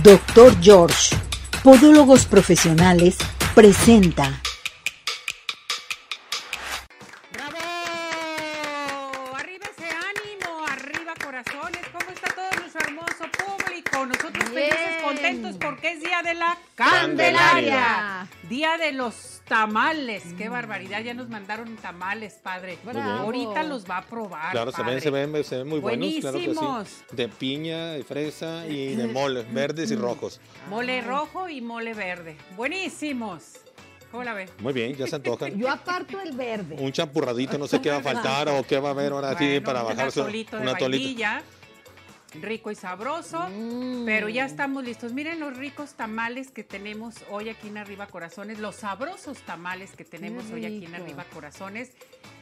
[0.00, 1.14] Doctor George,
[1.62, 3.16] Podólogos Profesionales,
[3.54, 4.40] presenta.
[7.32, 7.58] ¡Bravo!
[9.36, 10.66] ¡Arriba ese ánimo!
[10.68, 11.82] ¡Arriba corazones!
[11.92, 14.06] ¿Cómo está todo nuestro hermoso público?
[14.06, 15.02] Nosotros felices, Bien.
[15.04, 17.46] contentos porque es Día de la Candelaria.
[17.50, 18.28] Candelaria.
[18.48, 20.22] Día de los tamales.
[20.38, 21.00] ¡Qué barbaridad!
[21.02, 22.78] Ya nos mandaron tamales, padre.
[22.84, 23.10] Bravo.
[23.24, 26.38] Ahorita los va a probar, Claro, se ven, se ven, se ven muy buenos, claro
[26.38, 26.88] que Buenísimos.
[26.88, 27.04] sí.
[27.16, 30.40] De piña, de fresa y de mole, verdes y rojos.
[30.68, 32.36] Mole rojo y mole verde.
[32.56, 33.58] ¡Buenísimos!
[34.10, 34.48] ¿Cómo la ve?
[34.58, 35.54] Muy bien, ya se antojan.
[35.58, 36.76] Yo aparto el verde.
[36.78, 39.44] Un champurradito, no sé qué va a faltar o qué va a haber ahora sí
[39.46, 40.20] Bueno, para un bajarse.
[40.20, 41.22] atolito de Un atolito.
[42.40, 43.48] Rico y sabroso.
[43.48, 44.04] Mm.
[44.04, 45.12] Pero ya estamos listos.
[45.12, 50.04] Miren los ricos tamales que tenemos hoy aquí en Arriba Corazones, los sabrosos tamales que
[50.04, 50.94] tenemos hoy aquí en.
[50.94, 51.92] Arriba Corazones.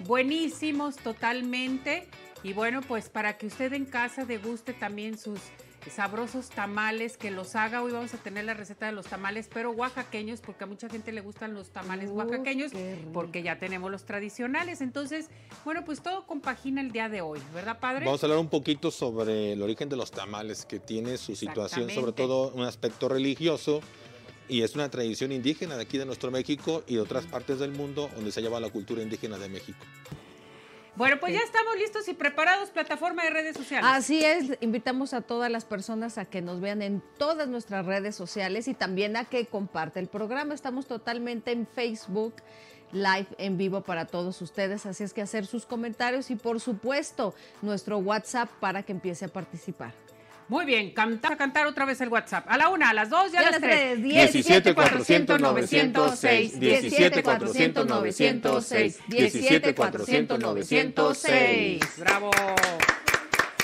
[0.01, 2.09] Buenísimos totalmente.
[2.43, 5.41] Y bueno, pues para que usted en casa deguste también sus
[5.89, 7.83] sabrosos tamales, que los haga.
[7.83, 11.12] Hoy vamos a tener la receta de los tamales, pero oaxaqueños, porque a mucha gente
[11.12, 12.73] le gustan los tamales oaxaqueños,
[13.12, 14.81] porque ya tenemos los tradicionales.
[14.81, 15.28] Entonces,
[15.64, 18.05] bueno, pues todo compagina el día de hoy, ¿verdad, padre?
[18.05, 21.89] Vamos a hablar un poquito sobre el origen de los tamales, que tiene su situación,
[21.91, 23.81] sobre todo un aspecto religioso.
[24.48, 27.70] Y es una tradición indígena de aquí de nuestro México y de otras partes del
[27.70, 29.78] mundo donde se lleva la cultura indígena de México.
[31.01, 33.89] Bueno, pues ya estamos listos y preparados, plataforma de redes sociales.
[33.91, 38.15] Así es, invitamos a todas las personas a que nos vean en todas nuestras redes
[38.15, 40.53] sociales y también a que comparte el programa.
[40.53, 42.34] Estamos totalmente en Facebook
[42.92, 47.35] live en vivo para todos ustedes, así es que hacer sus comentarios y por supuesto
[47.62, 49.95] nuestro WhatsApp para que empiece a participar.
[50.51, 52.45] Muy bien, canta, a cantar otra vez el WhatsApp.
[52.48, 54.01] A la una, a las dos y a Ya las las tres.
[54.01, 61.81] tres, 17 400 906, 17 400 906, 17 400 906.
[61.98, 62.33] Bravo.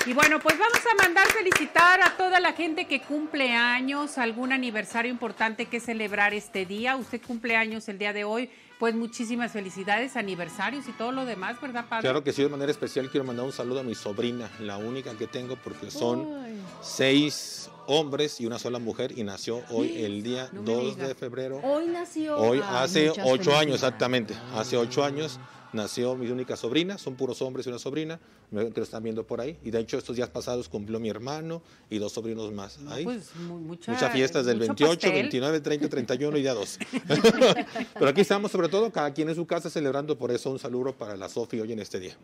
[0.05, 4.53] Y bueno, pues vamos a mandar felicitar a toda la gente que cumple años, algún
[4.53, 6.95] aniversario importante que celebrar este día.
[6.95, 11.59] Usted cumple años el día de hoy, pues muchísimas felicidades, aniversarios y todo lo demás,
[11.59, 12.01] ¿verdad, padre?
[12.03, 15.13] Claro que sí, de manera especial quiero mandar un saludo a mi sobrina, la única
[15.15, 16.61] que tengo porque son Ay.
[16.81, 21.07] seis hombres y una sola mujer y nació hoy el día No me 2 diga.
[21.07, 21.59] de febrero.
[21.63, 22.37] Hoy nació.
[22.37, 25.39] Hoy Ay, hace ocho años exactamente, hace ocho años
[25.77, 28.19] nació mi única sobrina, son puros hombres y una sobrina,
[28.51, 29.57] me- que lo están viendo por ahí.
[29.63, 32.77] Y de hecho estos días pasados cumplió mi hermano y dos sobrinos más.
[32.79, 33.05] No, Ahí.
[33.05, 35.13] pues, mu- mucha- Muchas fiestas del mucho 28, pastel.
[35.13, 36.79] 29, 30, 31 y día 2.
[37.93, 40.93] Pero aquí estamos sobre todo cada quien en su casa celebrando, por eso un saludo
[40.93, 42.15] para la Sofi hoy en este día.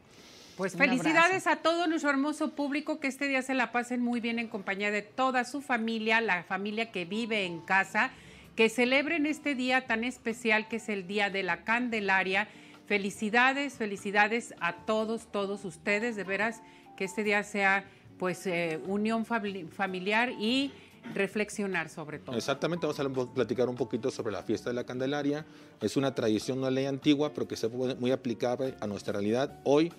[0.58, 4.38] Pues felicidades a todo nuestro hermoso público, que este día se la pasen muy bien
[4.38, 8.12] en compañía de toda su familia, la familia que vive en casa,
[8.56, 12.48] que celebren este día tan especial que es el Día de la Candelaria.
[12.86, 16.62] Felicidades, felicidades a todos, todos ustedes, de veras
[16.98, 17.86] que este día sea
[18.20, 20.72] pues eh, unión famili- familiar y
[21.14, 22.36] reflexionar sobre todo.
[22.38, 25.46] Exactamente, vamos a platicar un poquito sobre la fiesta de la Candelaria.
[25.82, 29.60] Es una tradición, una ley antigua, pero que se puede muy aplicable a nuestra realidad
[29.64, 29.92] hoy,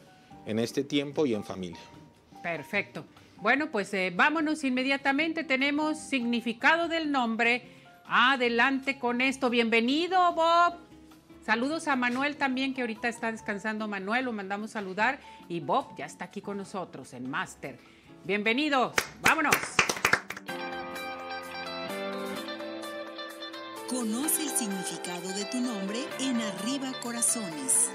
[0.47, 1.81] en este tiempo y en familia.
[2.43, 3.05] Perfecto.
[3.41, 5.44] Bueno, pues eh, vámonos inmediatamente.
[5.44, 7.62] Tenemos significado del nombre.
[8.06, 9.50] Adelante con esto.
[9.50, 10.75] Bienvenido, Bob.
[11.44, 15.21] Saludos a Manuel también, que ahorita está descansando Manuel, lo mandamos saludar.
[15.47, 17.78] Y Bob ya está aquí con nosotros en Máster.
[18.25, 19.55] Bienvenidos, vámonos.
[23.91, 27.91] Conoce el significado de tu nombre en Arriba Corazones.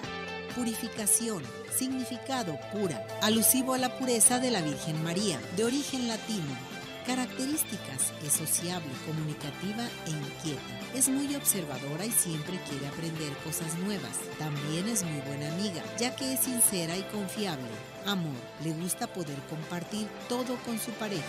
[0.55, 1.41] Purificación,
[1.75, 6.78] significado pura, alusivo a la pureza de la Virgen María, de origen latino.
[7.09, 10.61] Características, es sociable, comunicativa e inquieta.
[10.93, 14.19] Es muy observadora y siempre quiere aprender cosas nuevas.
[14.37, 17.65] También es muy buena amiga, ya que es sincera y confiable.
[18.05, 21.25] Amor, le gusta poder compartir todo con su pareja.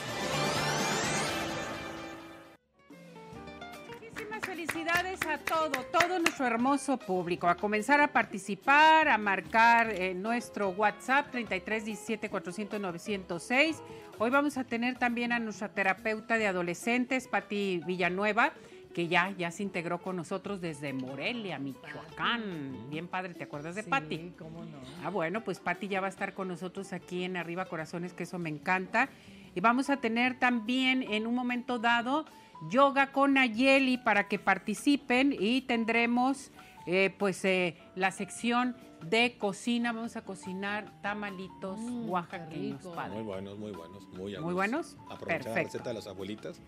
[5.51, 7.49] Todo, todo nuestro hermoso público.
[7.49, 13.83] A comenzar a participar, a marcar eh, nuestro WhatsApp 33 17 400 906.
[14.19, 18.53] Hoy vamos a tener también a nuestra terapeuta de adolescentes, Patti Villanueva,
[18.95, 22.89] que ya, ya se integró con nosotros desde Morelia, Michoacán.
[22.89, 23.83] Bien padre, ¿te acuerdas de?
[23.83, 24.79] Sí, cómo no.
[25.05, 28.23] Ah, bueno, pues Patti ya va a estar con nosotros aquí en Arriba Corazones, que
[28.23, 29.09] eso me encanta.
[29.57, 32.25] Y vamos a tener también en un momento dado
[32.69, 36.51] yoga con Ayeli para que participen y tendremos
[36.87, 39.93] eh, pues eh, la sección de cocina.
[39.93, 42.85] Vamos a cocinar tamalitos Mm, oaxaqueños.
[42.85, 44.97] Muy buenos, muy buenos, muy Muy buenos.
[45.11, 46.61] Aprovechar la receta de las abuelitas.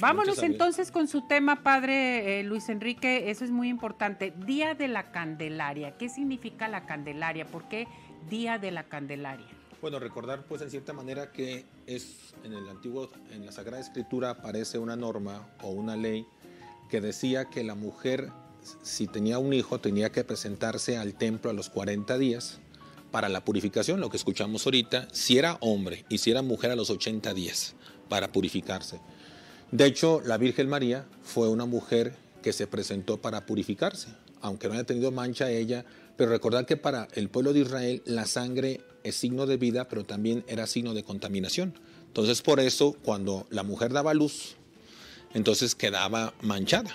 [0.00, 3.30] Vámonos entonces con su tema, padre eh, Luis Enrique.
[3.30, 4.32] Eso es muy importante.
[4.32, 5.96] Día de la Candelaria.
[5.96, 7.46] ¿Qué significa la Candelaria?
[7.46, 7.86] ¿Por qué
[8.28, 9.46] Día de la Candelaria?
[9.80, 14.30] Bueno, recordar pues en cierta manera que es en el antiguo, en la Sagrada Escritura
[14.30, 16.26] aparece una norma o una ley
[16.90, 18.30] que decía que la mujer
[18.82, 22.58] si tenía un hijo tenía que presentarse al templo a los 40 días
[23.10, 26.76] para la purificación, lo que escuchamos ahorita, si era hombre y si era mujer a
[26.76, 27.74] los 80 días
[28.08, 29.00] para purificarse.
[29.72, 34.08] De hecho, la Virgen María fue una mujer que se presentó para purificarse,
[34.40, 35.84] aunque no haya tenido mancha ella,
[36.16, 40.04] pero recordar que para el pueblo de Israel la sangre es signo de vida, pero
[40.04, 41.74] también era signo de contaminación.
[42.06, 44.56] Entonces por eso cuando la mujer daba luz,
[45.34, 46.90] entonces quedaba manchada.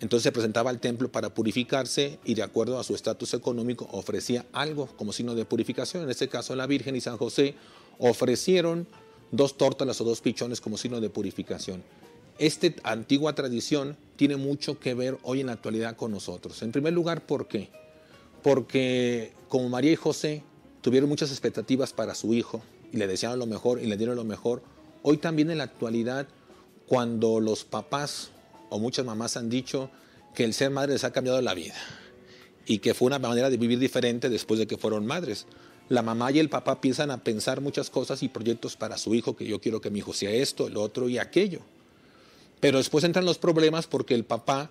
[0.00, 4.44] Entonces se presentaba al templo para purificarse y de acuerdo a su estatus económico ofrecía
[4.52, 6.02] algo como signo de purificación.
[6.02, 7.54] En este caso la Virgen y San José
[7.98, 8.88] ofrecieron
[9.30, 11.84] dos tórtolas o dos pichones como signo de purificación.
[12.38, 16.62] Esta antigua tradición tiene mucho que ver hoy en la actualidad con nosotros.
[16.62, 17.70] En primer lugar, ¿por qué?
[18.42, 20.42] Porque como María y José
[20.80, 22.62] tuvieron muchas expectativas para su hijo
[22.92, 24.62] y le desearon lo mejor y le dieron lo mejor.
[25.02, 26.26] Hoy también en la actualidad,
[26.86, 28.30] cuando los papás
[28.70, 29.90] o muchas mamás han dicho
[30.34, 31.74] que el ser madre les ha cambiado la vida
[32.66, 35.46] y que fue una manera de vivir diferente después de que fueron madres.
[35.88, 39.36] La mamá y el papá piensan a pensar muchas cosas y proyectos para su hijo,
[39.36, 41.60] que yo quiero que mi hijo sea esto, el otro y aquello.
[42.62, 44.70] Pero después entran los problemas porque el papá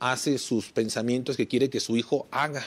[0.00, 2.64] hace sus pensamientos que quiere que su hijo haga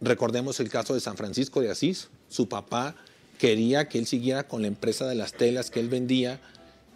[0.00, 2.08] Recordemos el caso de San Francisco de Asís.
[2.28, 2.96] Su papá
[3.38, 6.40] quería que él siguiera con la empresa de las telas que él vendía,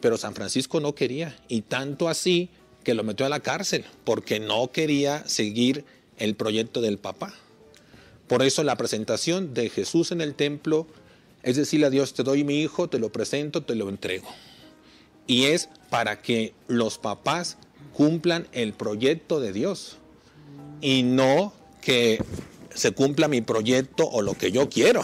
[0.01, 1.37] pero San Francisco no quería.
[1.49, 2.49] Y tanto así
[2.83, 5.85] que lo metió a la cárcel, porque no quería seguir
[6.17, 7.35] el proyecto del papá.
[8.27, 10.87] Por eso la presentación de Jesús en el templo
[11.43, 14.29] es decirle a Dios, te doy mi hijo, te lo presento, te lo entrego.
[15.27, 17.57] Y es para que los papás
[17.95, 19.99] cumplan el proyecto de Dios
[20.81, 22.23] y no que
[22.75, 25.03] se cumpla mi proyecto o lo que yo quiero.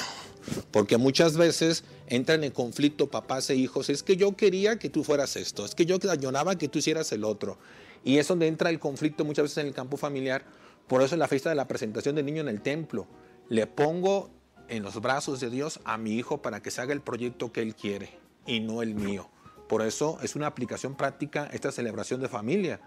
[0.73, 3.89] Porque muchas veces entran en conflicto papás e hijos.
[3.89, 7.13] Es que yo quería que tú fueras esto, es que yo añoraba que tú hicieras
[7.13, 7.59] el otro.
[8.05, 10.45] Y es donde entra el conflicto muchas veces en el campo familiar.
[10.89, 13.07] Por eso en la fiesta de la presentación del niño en el templo,
[13.49, 14.31] le pongo
[14.69, 17.63] en los brazos de Dios a mi hijo para que se haga el proyecto que
[17.63, 18.11] él quiere
[18.47, 19.29] y no el mío.
[19.71, 22.81] Por eso es una aplicación práctica esta celebración de familia.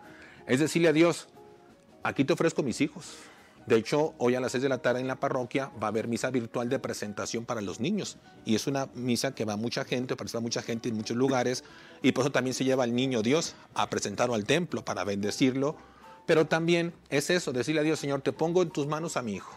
[0.46, 1.30] Es decirle a Dios,
[2.04, 3.16] aquí te ofrezco mis hijos,
[3.66, 6.10] de hecho, hoy a las 6 de la tarde en la parroquia va a haber
[6.10, 8.18] misa virtual de presentación para los niños.
[8.44, 11.64] Y es una misa que va mucha gente, participa mucha gente en muchos lugares.
[12.02, 15.78] Y por eso también se lleva al niño Dios a presentarlo al templo para bendecirlo.
[16.26, 19.36] Pero también es eso, decirle a Dios, Señor, te pongo en tus manos a mi
[19.36, 19.56] hijo.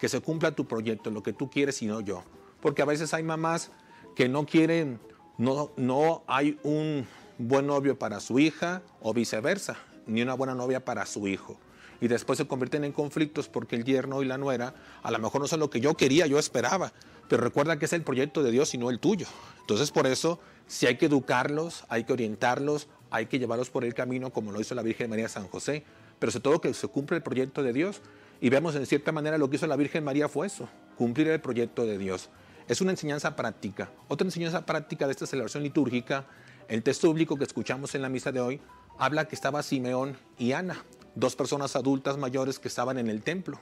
[0.00, 2.24] Que se cumpla tu proyecto, lo que tú quieres y no yo.
[2.60, 3.70] Porque a veces hay mamás
[4.16, 4.98] que no quieren,
[5.40, 7.06] no, no hay un
[7.38, 11.58] buen novio para su hija o viceversa, ni una buena novia para su hijo
[12.00, 15.40] y después se convierten en conflictos porque el yerno y la nuera a lo mejor
[15.40, 16.92] no son lo que yo quería, yo esperaba,
[17.28, 19.26] pero recuerda que es el proyecto de Dios y no el tuyo.
[19.60, 23.94] Entonces por eso si hay que educarlos, hay que orientarlos, hay que llevarlos por el
[23.94, 25.84] camino como lo hizo la Virgen María San José,
[26.18, 28.02] pero sobre todo que se cumpla el proyecto de Dios.
[28.42, 31.40] Y vemos en cierta manera lo que hizo la Virgen María fue eso, cumplir el
[31.40, 32.30] proyecto de Dios.
[32.70, 33.90] Es una enseñanza práctica.
[34.06, 36.26] Otra enseñanza práctica de esta celebración litúrgica,
[36.68, 38.60] el texto bíblico que escuchamos en la misa de hoy,
[38.96, 40.84] habla que estaba Simeón y Ana
[41.16, 43.58] dos personas adultas mayores que estaban en el templo.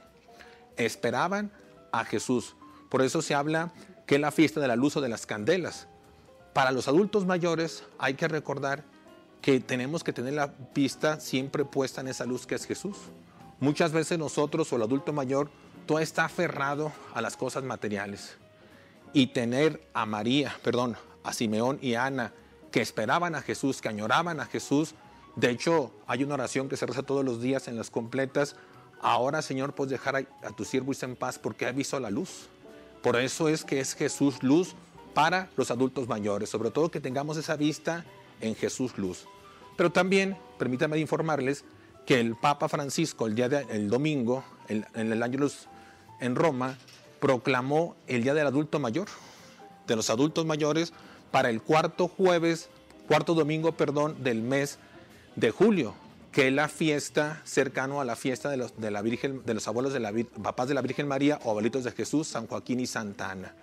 [0.76, 1.50] Esperaban
[1.90, 2.54] a Jesús.
[2.90, 3.72] Por eso se habla
[4.06, 5.88] que la fiesta de la luz o de las candelas.
[6.52, 8.84] Para los adultos mayores hay que recordar
[9.40, 12.98] que tenemos que tener la vista siempre puesta en esa luz que es Jesús.
[13.58, 15.48] Muchas veces nosotros o el adulto mayor,
[15.86, 18.36] todo está aferrado a las cosas materiales.
[19.12, 22.32] Y tener a María, perdón, a Simeón y a Ana,
[22.70, 24.94] que esperaban a Jesús, que añoraban a Jesús,
[25.38, 28.56] de hecho, hay una oración que se reza todos los días en las completas.
[29.00, 32.48] Ahora, Señor, puedes dejar a, tu siervo en paz porque ha visto la luz.
[33.04, 34.74] Por eso es que es Jesús luz
[35.14, 38.04] para los adultos mayores, sobre todo que tengamos esa vista
[38.40, 39.26] en Jesús luz.
[39.76, 41.64] Pero también, permítanme informarles
[42.04, 45.68] que el Papa Francisco el día del domingo, en el Ángelus
[46.18, 46.76] en Roma,
[47.20, 49.08] proclamó el Día del Adulto Mayor,
[49.86, 50.92] de los adultos mayores,
[51.30, 52.68] para el cuarto jueves,
[53.06, 54.78] cuarto domingo, perdón, del mes
[55.36, 55.94] de julio,
[56.32, 59.66] que es la fiesta cercano a la fiesta de los, de la Virgen, de los
[59.68, 62.86] abuelos de la papás de la Virgen María o abuelitos de Jesús, San Joaquín y
[62.86, 63.54] Santa Ana.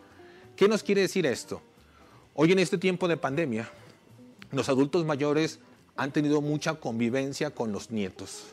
[0.56, 1.62] ¿Qué nos quiere decir esto?
[2.34, 3.70] Hoy en este tiempo de pandemia,
[4.52, 5.60] los adultos mayores
[5.96, 8.44] han tenido mucha convivencia con los nietos.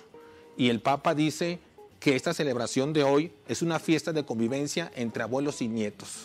[0.56, 1.58] Y el Papa dice
[2.02, 6.24] que esta celebración de hoy es una fiesta de convivencia entre abuelos y nietos,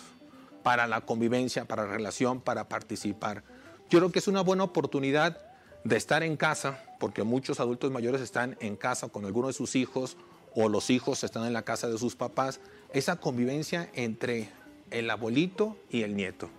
[0.63, 3.43] para la convivencia, para la relación, para participar.
[3.87, 5.39] Yo creo que es una buena oportunidad
[5.83, 9.75] de estar en casa, porque muchos adultos mayores están en casa con alguno de sus
[9.75, 10.17] hijos
[10.55, 12.59] o los hijos están en la casa de sus papás,
[12.91, 14.49] esa convivencia entre
[14.89, 16.49] el abuelito y el nieto.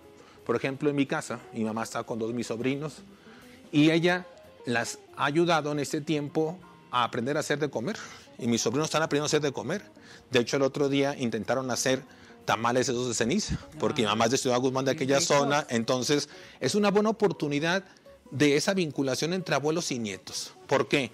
[0.45, 2.99] Por ejemplo, en mi casa, mi mamá está con dos de mis sobrinos
[3.73, 4.25] y ella
[4.65, 6.57] las ha ayudado en este tiempo
[6.89, 7.97] a aprender a hacer de comer.
[8.39, 9.83] Y mis sobrinos están aprendiendo a hacer de comer.
[10.31, 12.03] De hecho, el otro día intentaron hacer
[12.45, 15.67] tamales esos de ceniza, porque mi mamá es de Ciudad Guzmán, de aquella zona.
[15.69, 16.29] Entonces,
[16.59, 17.83] es una buena oportunidad
[18.31, 20.53] de esa vinculación entre abuelos y nietos.
[20.67, 21.11] ¿Por qué?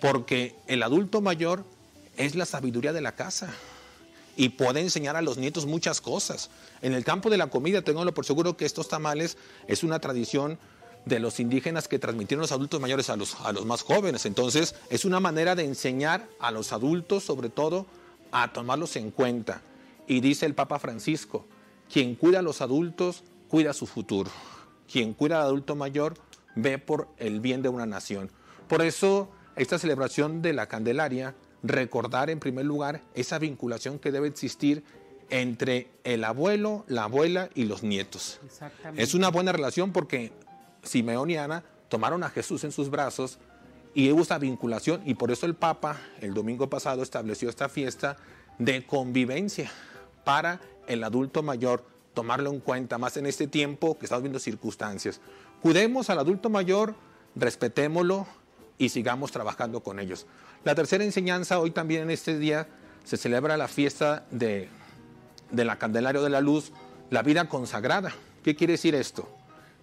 [0.00, 1.64] Porque el adulto mayor
[2.16, 3.54] es la sabiduría de la casa
[4.36, 6.50] y puede enseñar a los nietos muchas cosas.
[6.80, 9.36] En el campo de la comida, tengo por seguro que estos tamales
[9.66, 10.58] es una tradición
[11.08, 14.26] de los indígenas que transmitieron los adultos mayores a los, a los más jóvenes.
[14.26, 17.86] Entonces, es una manera de enseñar a los adultos, sobre todo,
[18.30, 19.62] a tomarlos en cuenta.
[20.06, 21.46] Y dice el Papa Francisco,
[21.92, 24.30] quien cuida a los adultos, cuida su futuro.
[24.90, 26.14] Quien cuida al adulto mayor,
[26.54, 28.30] ve por el bien de una nación.
[28.68, 34.28] Por eso, esta celebración de la Candelaria, recordar en primer lugar esa vinculación que debe
[34.28, 34.84] existir
[35.30, 38.40] entre el abuelo, la abuela y los nietos.
[38.96, 40.32] Es una buena relación porque
[40.88, 43.38] Simeón y Ana tomaron a Jesús en sus brazos
[43.94, 48.16] y hubo esa vinculación y por eso el Papa el domingo pasado estableció esta fiesta
[48.58, 49.70] de convivencia
[50.24, 55.20] para el adulto mayor, tomarlo en cuenta más en este tiempo que estamos viendo circunstancias.
[55.62, 56.94] Cuidemos al adulto mayor,
[57.34, 58.26] respetémoslo
[58.78, 60.26] y sigamos trabajando con ellos.
[60.64, 62.68] La tercera enseñanza, hoy también en este día
[63.04, 64.68] se celebra la fiesta de,
[65.50, 66.72] de la Candelario de la Luz,
[67.10, 68.12] la vida consagrada.
[68.42, 69.37] ¿Qué quiere decir esto?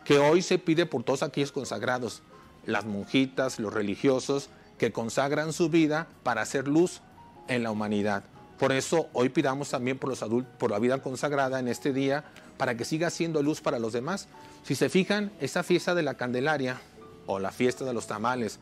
[0.06, 2.22] Que hoy se pide por todos aquellos consagrados,
[2.66, 7.02] las monjitas, los religiosos, que consagran su vida para hacer luz
[7.48, 8.24] en la humanidad.
[8.60, 12.24] Por eso hoy pidamos también por los adultos, por la vida consagrada en este día,
[12.58, 14.28] para que siga siendo luz para los demás.
[14.64, 16.80] Si se fijan, esta fiesta de la Candelaria,
[17.26, 18.60] o la fiesta de los tamales,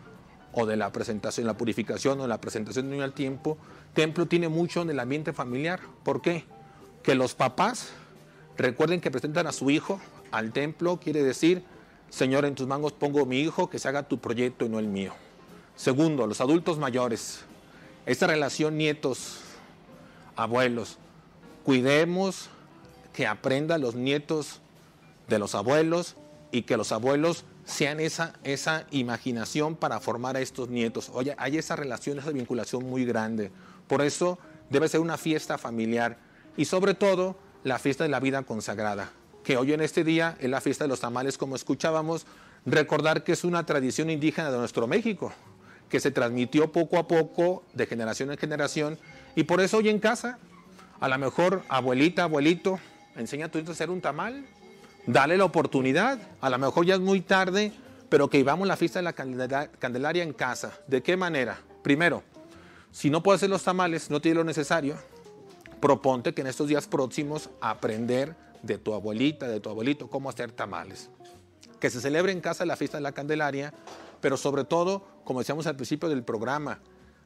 [0.53, 3.57] o de la presentación, la purificación, o la presentación de niño al tiempo,
[3.93, 5.81] templo tiene mucho en el ambiente familiar.
[6.03, 6.45] ¿Por qué?
[7.03, 7.89] Que los papás
[8.57, 9.99] recuerden que presentan a su hijo
[10.33, 11.63] al templo quiere decir,
[12.09, 14.87] Señor, en tus manos pongo mi hijo, que se haga tu proyecto y no el
[14.87, 15.13] mío.
[15.75, 17.41] Segundo, los adultos mayores.
[18.07, 19.41] Esta relación nietos,
[20.35, 20.97] abuelos.
[21.63, 22.49] Cuidemos
[23.13, 24.59] que aprendan los nietos
[25.27, 26.15] de los abuelos
[26.51, 31.11] y que los abuelos sean esa, esa imaginación para formar a estos nietos.
[31.13, 33.51] Oye, hay esa relación, esa vinculación muy grande.
[33.87, 34.39] Por eso
[34.71, 36.17] debe ser una fiesta familiar
[36.57, 39.11] y sobre todo la fiesta de la vida consagrada
[39.43, 42.25] que hoy en este día es la fiesta de los tamales, como escuchábamos,
[42.65, 45.33] recordar que es una tradición indígena de nuestro México,
[45.89, 48.97] que se transmitió poco a poco, de generación en generación,
[49.35, 50.39] y por eso hoy en casa,
[50.99, 52.79] a lo mejor abuelita, abuelito,
[53.15, 54.45] enseña a tu hijo a hacer un tamal,
[55.05, 57.73] dale la oportunidad, a lo mejor ya es muy tarde,
[58.09, 60.71] pero que vivamos la fiesta de la Candelaria en casa.
[60.87, 61.59] ¿De qué manera?
[61.81, 62.23] Primero,
[62.91, 64.95] si no puedes hacer los tamales, no tiene lo necesario,
[65.81, 70.51] proponte que en estos días próximos aprender de tu abuelita, de tu abuelito, cómo hacer
[70.51, 71.09] tamales.
[71.79, 73.73] Que se celebre en casa la fiesta de la Candelaria,
[74.21, 76.79] pero sobre todo, como decíamos al principio del programa,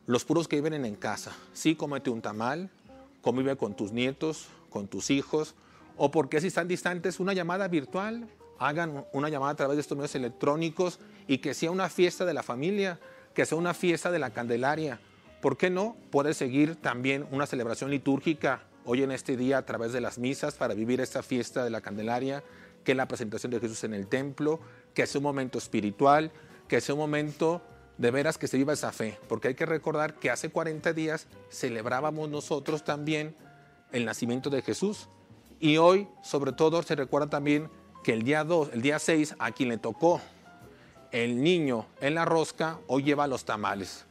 [0.07, 1.31] los puros que viven en casa.
[1.53, 2.69] Sí, cómete un tamal,
[3.21, 5.55] convive con tus nietos, con tus hijos,
[5.95, 8.27] o porque si están distantes, una llamada virtual,
[8.59, 12.33] hagan una llamada a través de estos medios electrónicos y que sea una fiesta de
[12.33, 12.99] la familia,
[13.33, 14.99] que sea una fiesta de la Candelaria.
[15.41, 15.95] ¿Por qué no?
[16.09, 20.55] Puede seguir también una celebración litúrgica hoy en este día a través de las misas
[20.55, 22.41] para vivir esta fiesta de la Candelaria,
[22.85, 24.61] que es la presentación de Jesús en el templo,
[24.93, 26.31] que es un momento espiritual,
[26.69, 27.61] que es un momento
[27.97, 31.27] de veras que se viva esa fe, porque hay que recordar que hace 40 días
[31.51, 33.35] celebrábamos nosotros también
[33.91, 35.09] el nacimiento de Jesús
[35.59, 37.69] y hoy sobre todo se recuerda también
[38.05, 40.21] que el día 2, el día 6 a quien le tocó
[41.11, 44.06] el niño en la rosca hoy lleva los tamales.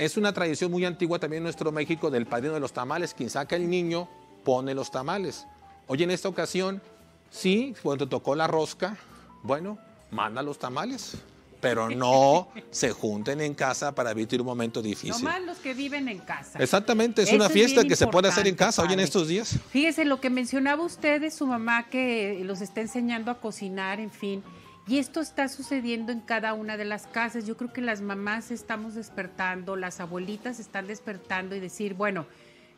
[0.00, 3.12] Es una tradición muy antigua también en nuestro México del padrino de los tamales.
[3.12, 4.08] Quien saca el niño
[4.42, 5.46] pone los tamales.
[5.88, 6.80] Hoy en esta ocasión,
[7.28, 8.96] sí, cuando te tocó la rosca,
[9.42, 9.76] bueno,
[10.10, 11.18] manda los tamales.
[11.60, 15.22] Pero no se junten en casa para evitar un momento difícil.
[15.22, 16.58] más los que viven en casa.
[16.58, 19.58] Exactamente, es una fiesta que se puede hacer en casa hoy en estos días.
[19.68, 24.10] Fíjese lo que mencionaba usted de su mamá que los está enseñando a cocinar, en
[24.10, 24.42] fin.
[24.86, 27.46] Y esto está sucediendo en cada una de las casas.
[27.46, 32.26] Yo creo que las mamás estamos despertando, las abuelitas están despertando y decir, bueno,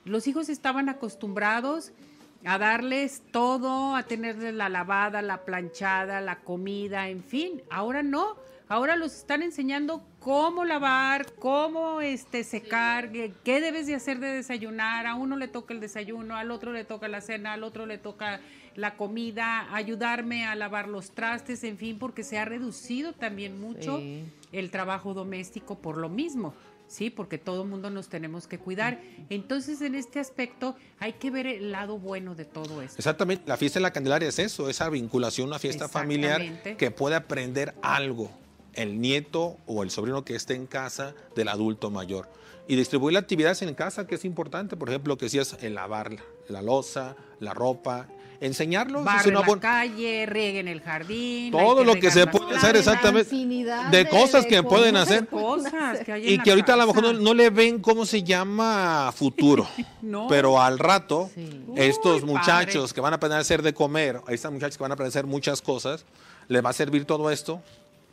[0.05, 1.93] los hijos estaban acostumbrados
[2.45, 7.63] a darles todo, a tenerles la lavada, la planchada, la comida, en fin.
[7.71, 8.37] Ahora no.
[8.69, 15.07] Ahora los están enseñando cómo lavar, cómo este secar, qué debes de hacer de desayunar.
[15.07, 17.99] A uno le toca el desayuno, al otro le toca la cena, al otro le
[17.99, 18.41] toca
[18.77, 24.01] la comida, ayudarme a lavar los trastes, en fin, porque se ha reducido también mucho
[24.53, 26.55] el trabajo doméstico por lo mismo.
[26.89, 29.01] Sí, porque todo el mundo nos tenemos que cuidar.
[29.31, 32.99] Entonces, en este aspecto, hay que ver el lado bueno de todo esto.
[32.99, 36.43] Exactamente, la fiesta de la Candelaria es eso, esa vinculación, una fiesta familiar
[36.77, 38.31] que puede aprender algo
[38.75, 42.29] el nieto o el sobrino que esté en casa del adulto mayor.
[42.69, 46.13] Y distribuir las actividades en casa, que es importante, por ejemplo, que es el lavar
[46.13, 48.09] la, la loza, la ropa,
[48.47, 49.01] enseñarlos.
[49.01, 51.53] es Barren una la buena- calle, rieguen el jardín.
[51.53, 55.27] Todo lo que se puede hacer exactamente de de- cosas de que pueden hacer.
[55.29, 57.21] Cosas que hay en Y que ahorita a lo mejor no, casa.
[57.23, 59.67] no le ven cómo se llama futuro,
[60.03, 60.27] No.
[60.29, 61.65] pero al rato Sí.
[61.77, 62.95] estos Uy, muchachos padre.
[62.95, 65.13] que van a aprender a hacer de comer, estas muchachas que van a aprender a
[65.21, 66.05] hacer muchas cosas,
[66.49, 67.63] les va a servir todo esto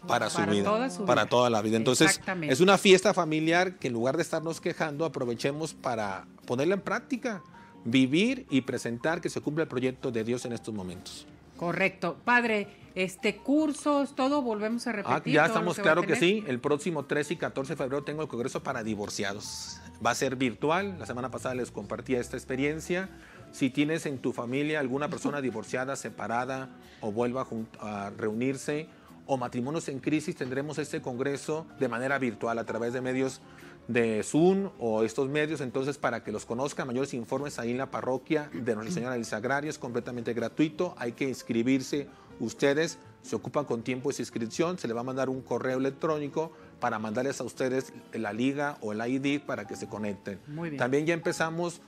[0.07, 1.29] para su Para vida, toda su para vida.
[1.29, 1.75] toda la vida.
[1.75, 6.81] Entonces es una fiesta familiar que en lugar de estarnos quejando, aprovechemos para ponerla en
[6.81, 7.41] práctica,
[7.85, 11.25] vivir y presentar que se cumpla el proyecto de Dios en estos momentos.
[11.57, 12.17] Correcto.
[12.23, 15.13] Padre, este cursos, todo volvemos a repetir.
[15.13, 16.43] Ah, ya todo lo estamos, claro que sí.
[16.47, 19.81] El próximo 13 y 14 de febrero tengo el Congreso para Divorciados.
[20.05, 20.97] Va a ser virtual.
[20.99, 23.09] La semana pasada les compartí esta experiencia.
[23.51, 26.69] Si tienes en tu familia alguna persona divorciada, separada
[27.01, 27.45] o vuelva
[27.81, 28.87] a reunirse
[29.25, 33.41] o matrimonios en crisis, tendremos este Congreso de manera virtual a través de medios
[33.89, 37.89] de Zoom o estos medios, entonces para que los conozcan, mayores informes ahí en la
[37.89, 42.07] parroquia de Nuestra Señora del Sagrario, es completamente gratuito, hay que inscribirse
[42.39, 46.51] ustedes, se ocupan con tiempo esa inscripción, se le va a mandar un correo electrónico
[46.79, 50.39] para mandarles a ustedes la liga o el ID para que se conecten.
[50.47, 50.79] Muy bien.
[50.79, 51.81] También ya empezamos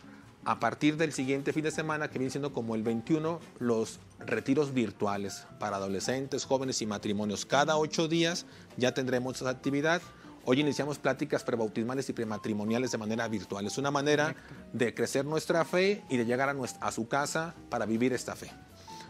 [0.44, 4.74] a partir del siguiente fin de semana, que viene siendo como el 21, los retiros
[4.74, 7.46] virtuales para adolescentes, jóvenes y matrimonios.
[7.46, 10.02] Cada ocho días ya tendremos esa actividad.
[10.46, 13.66] Hoy iniciamos pláticas prebautismales y prematrimoniales de manera virtual.
[13.68, 14.36] Es una manera
[14.74, 18.36] de crecer nuestra fe y de llegar a, nuestra- a su casa para vivir esta
[18.36, 18.52] fe.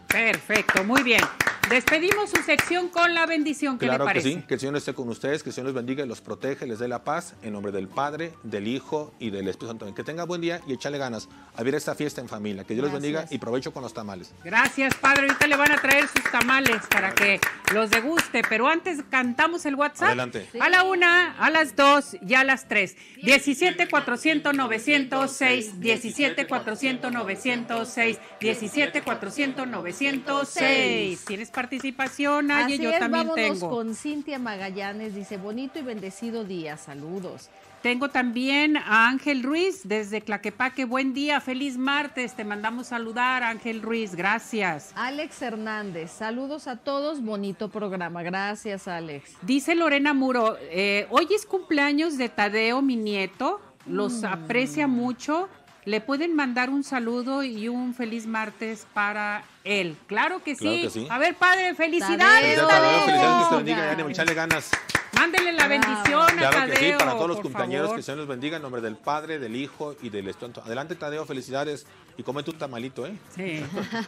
[0.08, 1.22] Perfecto, muy bien.
[1.70, 3.78] Despedimos su sección con la bendición.
[3.78, 4.28] ¿Qué Claro le que parece?
[4.40, 6.66] sí, que el Señor esté con ustedes, que el Señor los bendiga y los protege,
[6.66, 9.94] les dé la paz, en nombre del Padre, del Hijo y del Espíritu Santo.
[9.94, 12.64] Que tenga buen día y échale ganas a vivir esta fiesta en familia.
[12.64, 13.32] Que Dios los bendiga Gracias.
[13.34, 14.32] y provecho con los tamales.
[14.44, 15.22] Gracias, padre.
[15.28, 17.40] Ahorita le van a traer sus tamales para que
[17.72, 18.42] los deguste.
[18.48, 20.08] Pero antes cantamos el WhatsApp.
[20.08, 20.48] Adelante.
[20.60, 22.96] A la una, a las dos y a las tres.
[23.22, 25.80] 17 400 906.
[25.80, 28.18] 17 400 906.
[28.40, 31.24] 17 400 906.
[31.24, 32.50] ¿Tienes participación?
[32.50, 33.70] Ay, Así yo es, también vámonos tengo.
[33.70, 35.14] con Cintia Magallanes.
[35.14, 36.76] Dice, bonito y bendecido día.
[36.76, 37.48] Saludos.
[37.82, 40.84] Tengo también a Ángel Ruiz desde Claquepaque.
[40.84, 42.34] Buen día, feliz martes.
[42.34, 44.14] Te mandamos saludar, Ángel Ruiz.
[44.14, 44.92] Gracias.
[44.94, 47.20] Alex Hernández, saludos a todos.
[47.20, 48.22] Bonito programa.
[48.22, 49.32] Gracias, Alex.
[49.42, 53.60] Dice Lorena Muro, eh, hoy es cumpleaños de Tadeo, mi nieto.
[53.84, 55.48] Los aprecia mucho.
[55.84, 59.96] Le pueden mandar un saludo y un feliz martes para él.
[60.06, 60.60] Claro que sí.
[60.60, 61.06] Claro que sí.
[61.10, 62.18] A ver, padre, felicidades.
[62.18, 62.68] Tadeo.
[62.68, 63.04] Felicidades, Tadeo, Tadeo.
[63.04, 64.70] felicidades, que te bendiga, ánimo, ganas.
[65.12, 67.96] Mándenle la bendición a Claro que sí, Tadeo, para todos los favor.
[67.96, 70.60] que Señor los bendiga en nombre del Padre, del Hijo y del Espíritu.
[70.60, 71.84] Adelante, Tadeo, felicidades.
[72.16, 73.16] Y come tu tamalito, ¿eh?
[73.34, 73.64] Sí.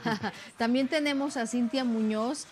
[0.57, 2.47] También tenemos a Cintia Muñoz,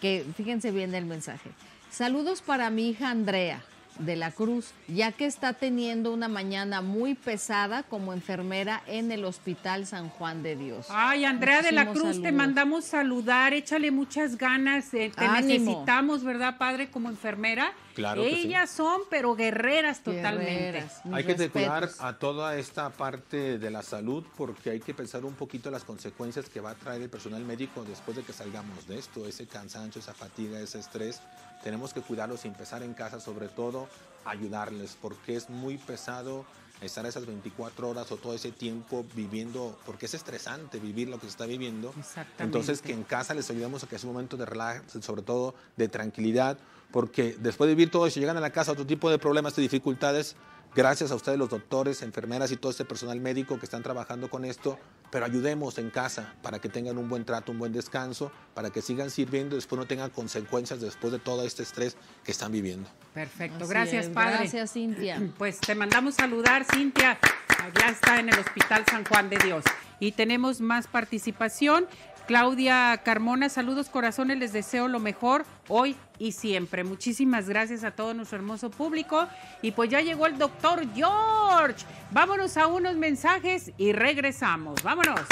[0.00, 1.50] que fíjense bien el mensaje.
[1.90, 3.60] Saludos para mi hija Andrea
[3.98, 9.24] de la Cruz, ya que está teniendo una mañana muy pesada como enfermera en el
[9.24, 10.86] Hospital San Juan de Dios.
[10.90, 15.64] Ay, Andrea de la Cruz, te mandamos saludar, échale muchas ganas, eh, te Ánimo.
[15.64, 17.72] necesitamos, ¿verdad, padre, como enfermera?
[17.94, 18.40] Claro que sí.
[18.46, 20.54] Ellas son, pero guerreras totalmente.
[20.72, 22.04] Guerreras, Hay que cuidar respetos.
[22.06, 26.48] a toda esta parte de la salud porque hay que pensar un poquito las consecuencias
[26.48, 30.00] que va a traer el personal médico después de que salgamos de esto, ese cansancio,
[30.00, 31.20] esa fatiga, ese estrés.
[31.68, 33.88] Tenemos que cuidarlos y empezar en casa, sobre todo,
[34.24, 36.46] ayudarles porque es muy pesado
[36.80, 41.26] estar esas 24 horas o todo ese tiempo viviendo, porque es estresante vivir lo que
[41.26, 41.92] se está viviendo.
[41.98, 42.42] Exactamente.
[42.42, 45.54] Entonces, que en casa les ayudemos a que es un momento de relax, sobre todo
[45.76, 46.56] de tranquilidad,
[46.90, 49.60] porque después de vivir todo eso, llegan a la casa otro tipo de problemas, de
[49.60, 50.36] dificultades.
[50.78, 54.44] Gracias a ustedes, los doctores, enfermeras y todo este personal médico que están trabajando con
[54.44, 54.78] esto,
[55.10, 58.80] pero ayudemos en casa para que tengan un buen trato, un buen descanso, para que
[58.80, 62.88] sigan sirviendo y después no tengan consecuencias después de todo este estrés que están viviendo.
[63.12, 64.36] Perfecto, Así gracias, es, padre.
[64.36, 65.20] Gracias, Cintia.
[65.36, 67.18] Pues te mandamos saludar, Cintia.
[67.60, 69.64] Allá está en el Hospital San Juan de Dios.
[69.98, 71.88] Y tenemos más participación.
[72.28, 76.84] Claudia Carmona, saludos corazones, les deseo lo mejor hoy y siempre.
[76.84, 79.26] Muchísimas gracias a todo nuestro hermoso público.
[79.62, 81.86] Y pues ya llegó el doctor George.
[82.10, 84.82] Vámonos a unos mensajes y regresamos.
[84.82, 85.22] Vámonos.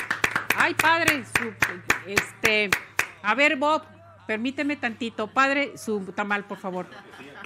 [0.56, 1.52] Ay, padre, su-
[2.10, 2.70] este,
[3.22, 3.82] a ver, Bob,
[4.26, 5.26] permíteme tantito.
[5.26, 6.86] Padre, su tamal, por favor.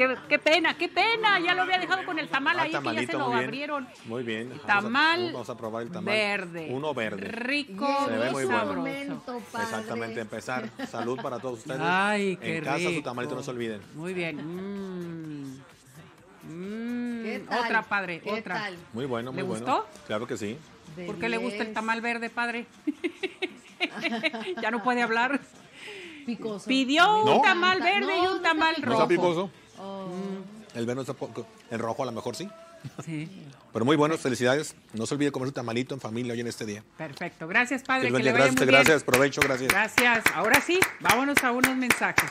[0.00, 1.38] Qué, qué pena, qué pena.
[1.40, 3.44] Ya lo había dejado con el tamal Ah, ahí que ya se lo muy bien.
[3.44, 3.88] abrieron.
[4.06, 4.48] Muy bien.
[4.48, 6.14] Vamos a- Tamal, vamos a probar el tamal.
[6.14, 6.68] verde.
[6.70, 7.28] Uno verde.
[7.28, 8.58] Rico Se ve muy bueno.
[8.58, 8.76] sabroso.
[8.78, 9.64] Momento, padre.
[9.66, 10.70] Exactamente, empezar.
[10.90, 11.82] Salud para todos ustedes.
[11.84, 13.82] Ay, qué En casa su tamalito no se olviden.
[13.94, 14.36] Muy bien.
[14.38, 15.60] Mm.
[16.44, 17.22] Mm.
[17.22, 17.58] ¿Qué tal?
[17.66, 18.54] Otra, padre, ¿Qué otra.
[18.54, 18.76] tal?
[18.94, 19.66] Muy bueno, muy ¿Le bueno.
[19.66, 19.86] gustó?
[20.06, 20.56] Claro que sí.
[20.96, 21.74] De ¿Por qué le gusta el 10.
[21.74, 22.64] tamal verde, padre?
[24.62, 25.40] ya no puede hablar.
[26.24, 26.66] Picoso.
[26.66, 27.36] Pidió No.
[27.36, 29.08] un tamal No, verde y un tamal ¿No está rojo.
[29.08, 29.50] picoso?
[29.80, 30.08] Oh.
[30.74, 31.46] El verde está poco.
[31.70, 32.48] El rojo a lo mejor sí.
[33.04, 33.28] Sí,
[33.74, 34.74] Pero muy bueno, felicidades.
[34.94, 36.82] No se olvide comer su tamalito en familia hoy en este día.
[36.96, 37.46] perfecto.
[37.46, 38.08] Gracias, padre.
[38.08, 38.32] Dios Que le bendiga.
[38.32, 38.84] vaya gracias, muy bien.
[38.84, 39.04] gracias.
[39.04, 39.68] Provecho, gracias.
[39.68, 40.24] Gracias.
[40.34, 42.30] Ahora sí, vámonos a unos mensajes.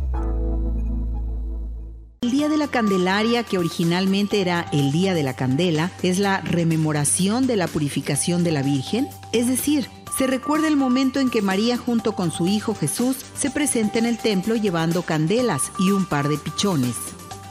[2.23, 6.39] El Día de la Candelaria, que originalmente era el Día de la Candela, es la
[6.41, 11.41] rememoración de la purificación de la Virgen, es decir, se recuerda el momento en que
[11.41, 16.05] María junto con su hijo Jesús se presenta en el templo llevando candelas y un
[16.05, 16.95] par de pichones.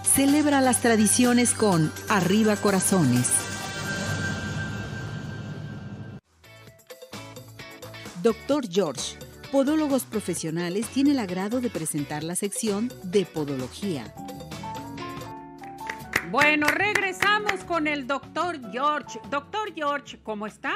[0.05, 3.27] Celebra las tradiciones con Arriba Corazones.
[8.23, 9.19] Doctor George,
[9.51, 14.15] Podólogos Profesionales, tiene el agrado de presentar la sección de Podología.
[16.31, 19.19] Bueno, regresamos con el doctor George.
[19.31, 20.75] Doctor George, ¿cómo está?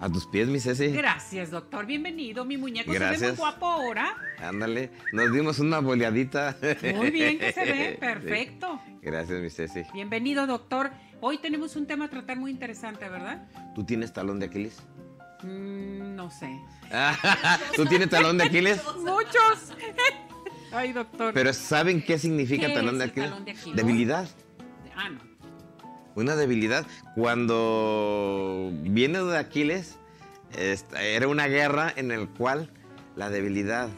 [0.00, 0.88] A tus pies, mi Ceci.
[0.88, 1.86] Gracias, doctor.
[1.86, 2.44] Bienvenido.
[2.44, 3.36] Mi muñeco se ve muy Gracias.
[3.38, 4.16] guapo ahora.
[4.38, 6.56] Ándale, nos dimos una boleadita.
[6.96, 7.96] Muy bien que se ve.
[8.00, 8.80] Perfecto.
[9.00, 9.82] Gracias, mi Ceci.
[9.92, 10.90] Bienvenido, doctor.
[11.20, 13.46] Hoy tenemos un tema a tratar muy interesante, ¿verdad?
[13.76, 14.82] ¿Tú tienes talón de Aquiles?
[15.44, 16.50] Mm, no sé.
[17.76, 18.82] ¿Tú tienes talón de Aquiles?
[18.96, 19.72] Muchos.
[20.72, 21.32] Ay, doctor.
[21.32, 23.30] Pero ¿saben qué significa ¿Qué talón de Aquiles?
[23.30, 23.76] talón de Aquiles?
[23.76, 24.28] Debilidad.
[25.00, 25.10] Ah.
[26.14, 26.86] Una debilidad.
[27.14, 29.98] Cuando viene de Aquiles,
[30.98, 32.70] era una guerra en el cual
[33.16, 33.88] la debilidad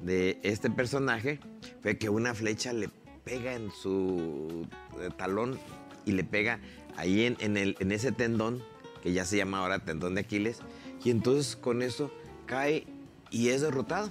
[0.00, 1.40] de este personaje
[1.82, 2.88] fue que una flecha le
[3.24, 4.66] pega en su
[4.98, 5.58] eh, talón
[6.06, 6.60] y le pega
[6.96, 8.62] ahí en, en el, en ese tendón,
[9.02, 10.60] que ya se llama ahora tendón de Aquiles,
[11.04, 12.10] y entonces con eso
[12.46, 12.86] cae
[13.30, 14.10] y es derrotado.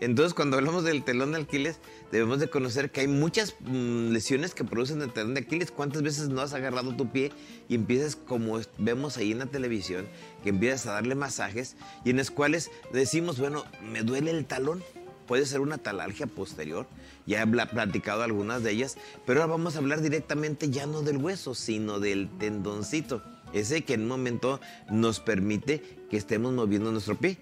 [0.00, 1.80] Entonces, cuando hablamos del telón de Aquiles,
[2.12, 5.72] debemos de conocer que hay muchas mm, lesiones que producen el telón de Aquiles.
[5.72, 7.32] ¿Cuántas veces no has agarrado tu pie
[7.68, 10.06] y empiezas, como vemos ahí en la televisión,
[10.44, 14.84] que empiezas a darle masajes y en las cuales decimos, bueno, me duele el talón?
[15.26, 16.86] Puede ser una talalgia posterior,
[17.26, 21.18] ya he platicado algunas de ellas, pero ahora vamos a hablar directamente ya no del
[21.18, 24.58] hueso, sino del tendoncito, ese que en un momento
[24.90, 27.36] nos permite que estemos moviendo nuestro pie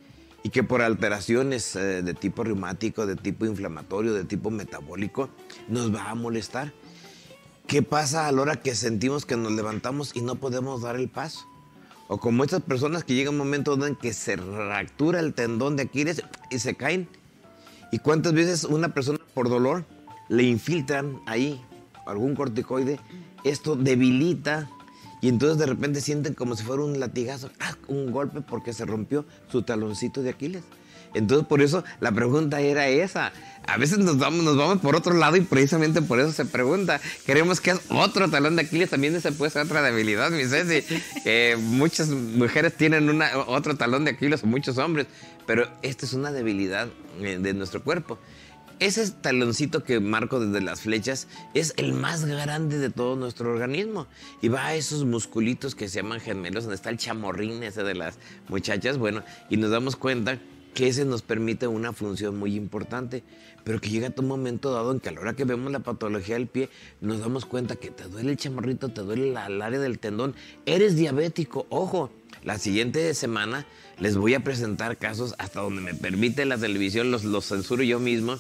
[0.47, 5.29] y que por alteraciones eh, de tipo reumático, de tipo inflamatorio, de tipo metabólico,
[5.67, 6.73] nos va a molestar.
[7.67, 11.09] ¿Qué pasa a la hora que sentimos que nos levantamos y no podemos dar el
[11.09, 11.49] paso?
[12.07, 15.83] O como estas personas que llega un momento en que se fractura el tendón de
[15.83, 17.09] Aquiles y se caen.
[17.91, 19.85] ¿Y cuántas veces una persona por dolor
[20.29, 21.61] le infiltran ahí
[22.07, 23.01] algún corticoide?
[23.43, 24.71] Esto debilita
[25.27, 27.75] y entonces de repente sienten como si fuera un latigazo, ¡ah!
[27.89, 30.63] un golpe porque se rompió su taloncito de Aquiles.
[31.15, 33.33] Entonces por eso la pregunta era esa.
[33.67, 37.01] A veces nos vamos, por otro lado y precisamente por eso se pregunta.
[37.25, 40.85] Queremos que es otro talón de Aquiles, también esa puede ser otra debilidad, mi Ceci.
[41.57, 45.09] muchas mujeres tienen una, otro talón de Aquiles muchos hombres,
[45.45, 46.87] pero esta es una debilidad
[47.19, 48.17] eh, de nuestro cuerpo.
[48.79, 54.07] Ese taloncito que marco desde las flechas es el más grande de todo nuestro organismo.
[54.43, 57.95] Y va a esos musculitos que se llaman gemelos, donde está el chamorrín ese de
[57.95, 58.99] las muchachas.
[58.99, 60.39] Bueno, y nos damos cuenta
[60.75, 63.25] que ese nos permite una función muy importante,
[63.65, 65.79] pero que llega a un momento dado en que a la hora que vemos la
[65.79, 66.69] patología del pie,
[67.01, 70.35] nos damos cuenta que te duele el chamarrito, te duele el área del tendón,
[70.67, 72.11] eres diabético, ojo,
[72.47, 73.67] la siguiente semana
[73.99, 77.99] les voy a presentar casos hasta donde me permite la televisión, los, los censuro yo
[77.99, 78.39] mismo,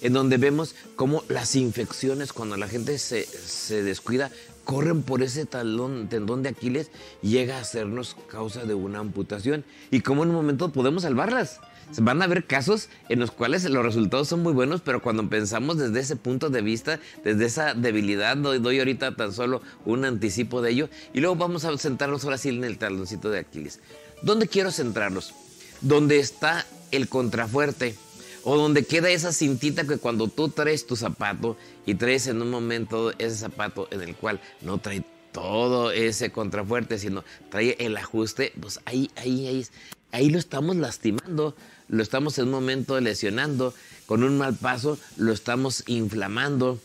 [0.00, 4.30] en donde vemos cómo las infecciones, cuando la gente se, se descuida,
[4.62, 6.90] corren por ese talón, tendón de Aquiles
[7.20, 9.64] llega a hacernos causa de una amputación.
[9.90, 11.60] Y cómo en un momento podemos salvarlas
[11.96, 15.78] van a haber casos en los cuales los resultados son muy buenos, pero cuando pensamos
[15.78, 20.60] desde ese punto de vista, desde esa debilidad, doy, doy ahorita tan solo un anticipo
[20.62, 23.80] de ello, y luego vamos a centrarnos ahora sí en el taloncito de Aquiles.
[24.22, 25.34] ¿Dónde quiero centrarlos?
[25.80, 27.94] Donde está el contrafuerte
[28.44, 32.50] o donde queda esa cintita que cuando tú traes tu zapato y traes en un
[32.50, 38.52] momento ese zapato en el cual no trae todo ese contrafuerte, sino trae el ajuste,
[38.60, 39.66] pues ahí, ahí, ahí,
[40.12, 41.54] ahí lo estamos lastimando
[41.88, 43.74] lo estamos en un momento lesionando,
[44.06, 46.78] con un mal paso lo estamos inflamando.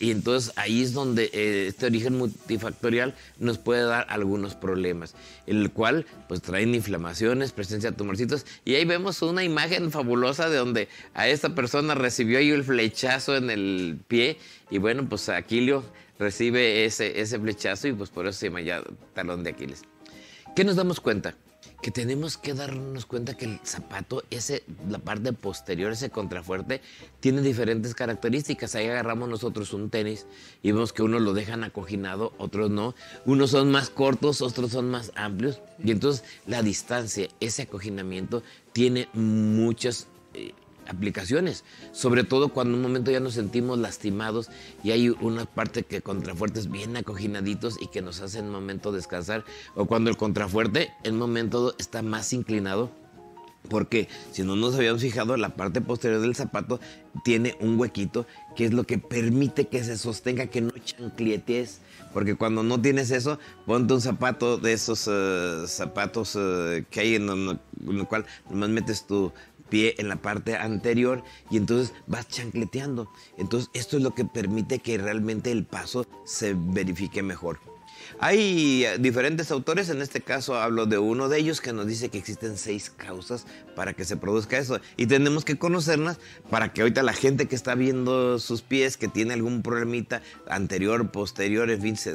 [0.00, 5.14] y entonces ahí es donde eh, este origen multifactorial nos puede dar algunos problemas,
[5.46, 10.56] el cual pues traen inflamaciones, presencia de tumorcitos y ahí vemos una imagen fabulosa de
[10.58, 14.38] donde a esta persona recibió ahí el flechazo en el pie
[14.70, 15.84] y bueno pues Aquilio
[16.18, 18.82] recibe ese, ese flechazo y pues por eso se llama ya
[19.14, 19.82] talón de Aquiles.
[20.54, 21.34] ¿Qué nos damos cuenta?
[21.82, 26.80] Que tenemos que darnos cuenta que el zapato, ese, la parte posterior, ese contrafuerte,
[27.18, 28.76] tiene diferentes características.
[28.76, 30.26] Ahí agarramos nosotros un tenis
[30.62, 32.94] y vemos que unos lo dejan acoginado, otros no.
[33.26, 35.60] Unos son más cortos, otros son más amplios.
[35.82, 40.06] Y entonces la distancia, ese acoginamiento, tiene muchas
[40.88, 44.50] aplicaciones, sobre todo cuando en un momento ya nos sentimos lastimados
[44.82, 49.86] y hay una parte que contrafuertes bien acoginaditos y que nos hacen momento descansar, o
[49.86, 52.90] cuando el contrafuerte en momento está más inclinado,
[53.68, 56.80] porque si no nos habíamos fijado, la parte posterior del zapato
[57.24, 61.80] tiene un huequito que es lo que permite que se sostenga, que no chanclietes.
[62.12, 67.14] Porque cuando no tienes eso, ponte un zapato de esos eh, zapatos eh, que hay
[67.14, 69.32] en, el cual nomás metes tu
[69.72, 73.10] pie en la parte anterior y entonces vas chancleteando.
[73.38, 77.71] Entonces esto es lo que permite que realmente el paso se verifique mejor.
[78.24, 82.18] Hay diferentes autores, en este caso hablo de uno de ellos que nos dice que
[82.18, 87.02] existen seis causas para que se produzca eso y tenemos que conocerlas para que ahorita
[87.02, 91.96] la gente que está viendo sus pies, que tiene algún problemita anterior, posterior, en fin,
[91.96, 92.14] se,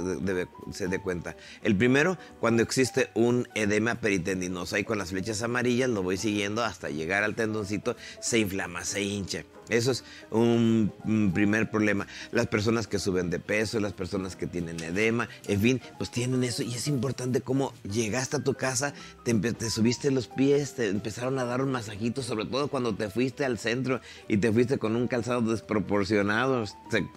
[0.72, 1.36] se dé cuenta.
[1.62, 6.64] El primero, cuando existe un edema peritendinoso, ahí con las flechas amarillas lo voy siguiendo
[6.64, 9.44] hasta llegar al tendoncito, se inflama, se hincha.
[9.70, 10.92] Eso es un
[11.34, 12.08] primer problema.
[12.32, 16.44] Las personas que suben de peso, las personas que tienen edema, en fin, pues tienen
[16.44, 16.64] eso.
[16.64, 21.40] Y es importante cómo llegaste a tu casa, te, te, subiste los pies, te empezaron
[21.40, 24.96] a dar un masajito, sobre todo cuando te fuiste al centro y te fuiste con
[24.96, 27.08] un calzado desproporcionado, te,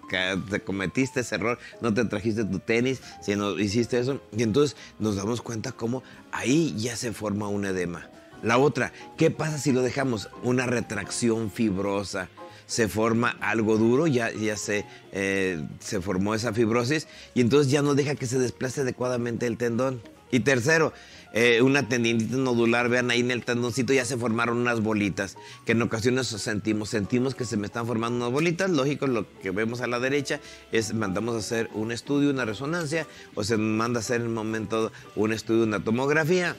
[0.49, 4.21] te cometiste ese error, no te trajiste tu tenis, sino hiciste eso.
[4.35, 8.09] Y entonces nos damos cuenta cómo ahí ya se forma un edema.
[8.43, 10.29] La otra, ¿qué pasa si lo dejamos?
[10.43, 12.29] Una retracción fibrosa
[12.65, 17.81] se forma algo duro, ya, ya se, eh, se formó esa fibrosis y entonces ya
[17.81, 20.01] no deja que se desplace adecuadamente el tendón.
[20.31, 20.93] Y tercero,
[21.33, 25.73] eh, una tendinitis nodular, vean ahí en el tendoncito ya se formaron unas bolitas, que
[25.73, 29.81] en ocasiones sentimos, sentimos que se me están formando unas bolitas, lógico, lo que vemos
[29.81, 30.39] a la derecha
[30.71, 34.33] es mandamos a hacer un estudio, una resonancia, o se manda a hacer en el
[34.33, 36.55] momento un estudio, una tomografía,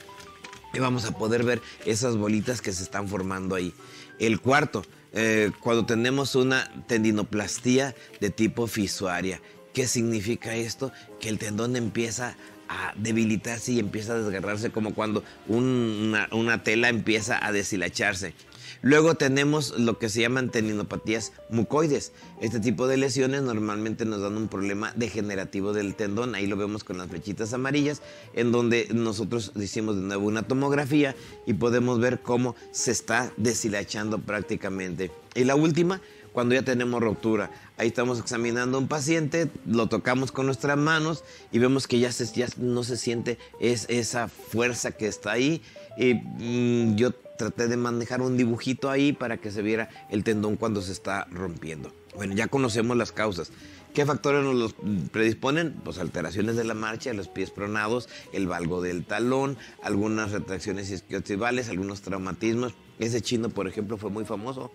[0.73, 3.75] y vamos a poder ver esas bolitas que se están formando ahí.
[4.19, 9.41] El cuarto, eh, cuando tenemos una tendinoplastía de tipo fisuaria.
[9.73, 10.93] ¿Qué significa esto?
[11.21, 12.37] Que el tendón empieza
[12.69, 18.35] a debilitarse y empieza a desgarrarse como cuando una, tela empieza a deshilacharse.
[18.83, 22.11] Luego tenemos lo que se llaman tendinopatías mucoides.
[22.41, 26.35] Este tipo de lesiones normalmente nos dan un problema degenerativo del tendón.
[26.35, 28.03] Ahí lo vemos con las flechitas amarillas,
[28.35, 31.15] en donde nosotros hicimos de nuevo una tomografía
[31.47, 35.13] y podemos ver cómo se está deshilachando prácticamente.
[35.37, 36.01] Y la última,
[36.33, 37.51] cuando ya tenemos ruptura.
[37.77, 42.11] Ahí estamos examinando un paciente, lo tocamos con nuestras manos y vemos que ya,
[42.57, 45.63] no se siente es, esa fuerza que está ahí.
[45.97, 50.57] Y mm, yo traté de manejar un dibujito ahí para que se viera el tendón
[50.57, 51.93] cuando se está rompiendo.
[52.15, 53.53] Bueno, ya conocemos las causas.
[53.95, 54.75] ¿Qué factores nos los
[55.11, 55.75] predisponen?
[55.85, 61.69] Pues alteraciones de la marcha, los pies pronados, el valgo del talón, algunas retracciones isquiotibiales,
[61.69, 62.75] algunos traumatismos.
[62.99, 64.71] Ese chino, por ejemplo, fue muy famoso.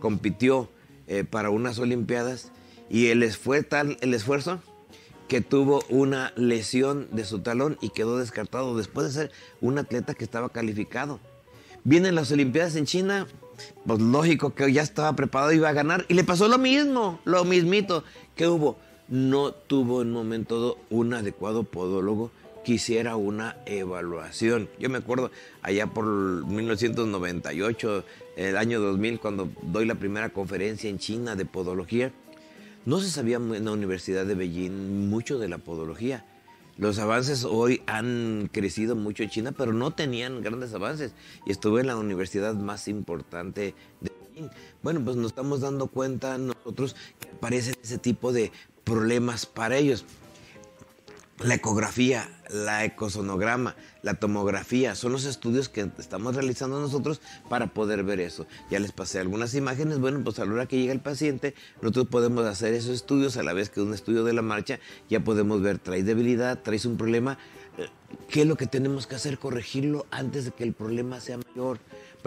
[0.00, 0.68] Compitió
[1.06, 2.50] eh, para unas Olimpiadas
[2.90, 4.60] y el, fue tal el esfuerzo
[5.28, 10.14] que tuvo una lesión de su talón y quedó descartado después de ser un atleta
[10.14, 11.20] que estaba calificado.
[11.88, 13.26] Vienen las Olimpiadas en China,
[13.86, 17.46] pues lógico que ya estaba preparado, iba a ganar y le pasó lo mismo, lo
[17.46, 18.04] mismito.
[18.36, 18.76] ¿Qué hubo?
[19.08, 22.30] No tuvo en momento un adecuado podólogo
[22.62, 24.68] que hiciera una evaluación.
[24.78, 25.30] Yo me acuerdo
[25.62, 28.04] allá por 1998,
[28.36, 32.12] el año 2000, cuando doy la primera conferencia en China de podología,
[32.84, 36.26] no se sabía en la Universidad de Beijing mucho de la podología.
[36.78, 41.12] Los avances hoy han crecido mucho en China, pero no tenían grandes avances.
[41.44, 44.50] Y estuve en la universidad más importante de Beijing.
[44.80, 48.52] Bueno, pues nos estamos dando cuenta nosotros que aparecen ese tipo de
[48.84, 50.04] problemas para ellos
[51.40, 58.02] la ecografía, la ecosonograma, la tomografía, son los estudios que estamos realizando nosotros para poder
[58.02, 58.46] ver eso.
[58.70, 62.08] Ya les pasé algunas imágenes, bueno, pues a la hora que llega el paciente, nosotros
[62.08, 65.62] podemos hacer esos estudios a la vez que un estudio de la marcha, ya podemos
[65.62, 67.38] ver, trae debilidad, traes un problema,
[67.78, 67.88] eh,
[68.28, 69.38] ¿qué es lo que tenemos que hacer?
[69.38, 71.78] Corregirlo antes de que el problema sea mayor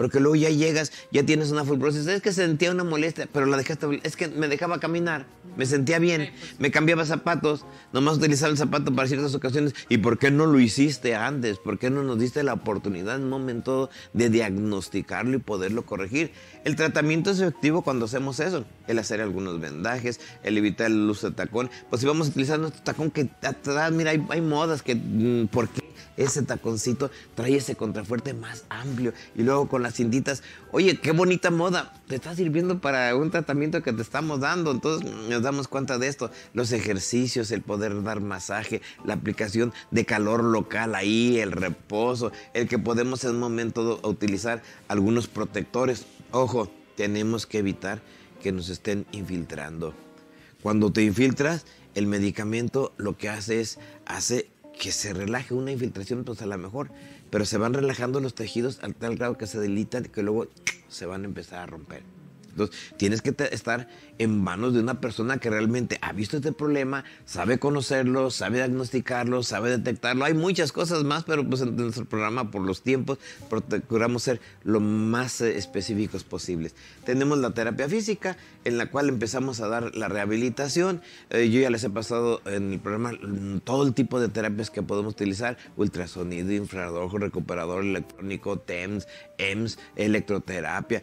[0.02, 3.56] porque luego ya llegas, ya tienes una fibrosis, es que sentía una molestia, pero la
[3.56, 6.58] dejaste, es que me dejaba caminar, me sentía bien, pues.
[6.58, 10.58] me cambiaba zapatos, nomás utilizaba el zapato para ciertas ocasiones, ¿y por qué no lo
[10.58, 11.58] hiciste antes?
[11.58, 16.32] ¿Por qué no nos diste la oportunidad en un momento de diagnosticarlo y poderlo corregir?
[16.64, 21.30] El tratamiento es efectivo cuando hacemos eso, el hacer algunos vendajes, el evitar el uso
[21.30, 24.96] de tacón, pues si vamos utilizando este tacón que atrás, mira, hay, hay modas que,
[24.96, 25.82] mm, ¿por qué
[26.16, 29.12] ese taconcito trae ese contrafuerte más amplio.
[29.34, 33.82] Y luego con las cintitas, oye, qué bonita moda, te está sirviendo para un tratamiento
[33.82, 34.70] que te estamos dando.
[34.70, 36.30] Entonces nos damos cuenta de esto.
[36.54, 42.68] Los ejercicios, el poder dar masaje, la aplicación de calor local ahí, el reposo, el
[42.68, 46.06] que podemos en un momento utilizar algunos protectores.
[46.30, 48.00] Ojo, tenemos que evitar
[48.42, 49.94] que nos estén infiltrando.
[50.62, 56.24] Cuando te infiltras, el medicamento lo que hace es, hace que se relaje una infiltración,
[56.24, 56.90] pues a lo mejor,
[57.32, 60.48] pero se van relajando los tejidos al tal grado que se delitan y que luego
[60.88, 62.02] se van a empezar a romper.
[62.52, 63.88] Entonces, tienes que estar
[64.18, 69.42] en manos de una persona que realmente ha visto este problema, sabe conocerlo, sabe diagnosticarlo,
[69.42, 70.24] sabe detectarlo.
[70.24, 74.80] Hay muchas cosas más, pero pues en nuestro programa, por los tiempos, procuramos ser lo
[74.80, 76.74] más eh, específicos posibles.
[77.04, 81.00] Tenemos la terapia física, en la cual empezamos a dar la rehabilitación.
[81.30, 84.70] Eh, yo ya les he pasado en el programa mm, todo el tipo de terapias
[84.70, 91.02] que podemos utilizar: ultrasonido, infrarrojo, recuperador electrónico, TEMS, EMS, electroterapia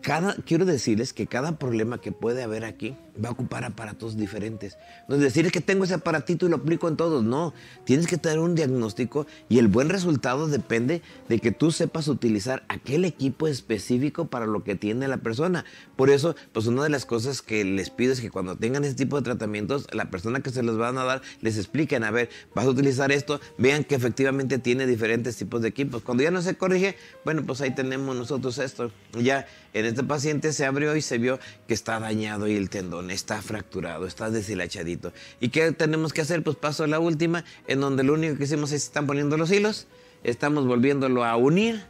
[0.00, 4.78] quiero decirles que cada problema que puede haber aquí va a ocupar aparatos diferentes.
[5.08, 7.22] No es decir que tengo ese aparatito y lo aplico en todos.
[7.22, 7.52] No,
[7.84, 12.64] tienes que tener un diagnóstico y el buen resultado depende de que tú sepas utilizar
[12.68, 15.64] aquel equipo específico para lo que tiene la persona.
[15.96, 18.94] Por eso, pues una de las cosas que les pido es que cuando tengan ese
[18.94, 22.30] tipo de tratamientos, la persona que se los van a dar les expliquen, a ver,
[22.54, 26.02] vas a utilizar esto, vean que efectivamente tiene diferentes tipos de equipos.
[26.02, 28.90] Cuando ya no se corrige, bueno, pues ahí tenemos nosotros esto.
[29.20, 33.10] Ya en este paciente se abrió y se vio que está dañado y el tendón
[33.10, 35.12] está fracturado, está deshilachadito.
[35.40, 36.42] ¿Y qué tenemos que hacer?
[36.42, 39.50] Pues paso a la última, en donde lo único que hicimos es están poniendo los
[39.50, 39.86] hilos,
[40.24, 41.82] estamos volviéndolo a unir.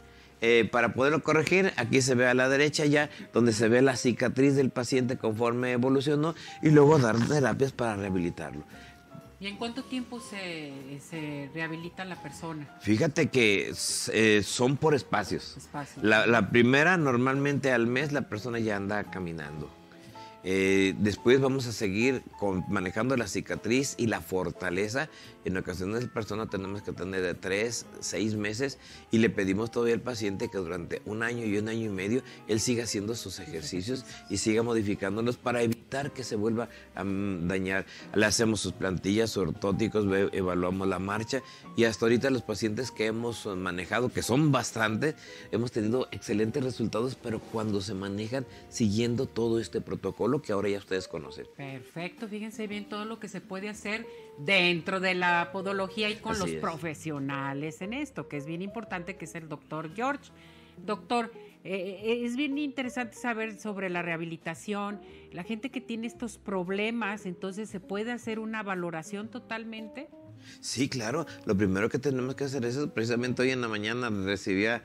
[0.43, 3.95] Eh, para poderlo corregir, aquí se ve a la derecha ya, donde se ve la
[3.95, 8.63] cicatriz del paciente conforme evolucionó, y luego dar terapias para rehabilitarlo.
[9.41, 12.77] ¿Y en cuánto tiempo se, rehabilita la persona?
[12.79, 13.73] Fíjate que
[14.13, 15.57] eh, son por espacios.
[15.99, 19.67] La, la, primera, normalmente al mes, la persona ya anda caminando.
[20.43, 22.23] Eh, después vamos a seguir
[22.67, 25.09] manejando la cicatriz y la fortaleza.
[25.45, 28.77] En ocasiones la persona tenemos que tener de tres, seis meses
[29.11, 32.21] y le pedimos todavía al paciente que durante un año y un año y medio
[32.47, 37.47] él siga haciendo sus ejercicios y siga modificándolos para evitar que se vuelva a mm,
[37.47, 37.85] dañar.
[38.13, 41.41] Le hacemos sus plantillas ortóticos, evaluamos la marcha
[41.75, 45.15] y hasta ahorita los pacientes que hemos manejado, que son bastantes,
[45.51, 50.77] hemos tenido excelentes resultados, pero cuando se manejan siguiendo todo este protocolo que ahora ya
[50.77, 51.47] ustedes conocen.
[51.55, 54.05] Perfecto, fíjense bien todo lo que se puede hacer
[54.45, 59.25] dentro de la podología y con los profesionales en esto, que es bien importante, que
[59.25, 60.31] es el doctor George.
[60.85, 61.31] Doctor,
[61.63, 64.99] eh, eh, es bien interesante saber sobre la rehabilitación,
[65.31, 70.09] la gente que tiene estos problemas, entonces se puede hacer una valoración totalmente.
[70.59, 71.27] Sí, claro.
[71.45, 74.83] Lo primero que tenemos que hacer es precisamente hoy en la mañana recibía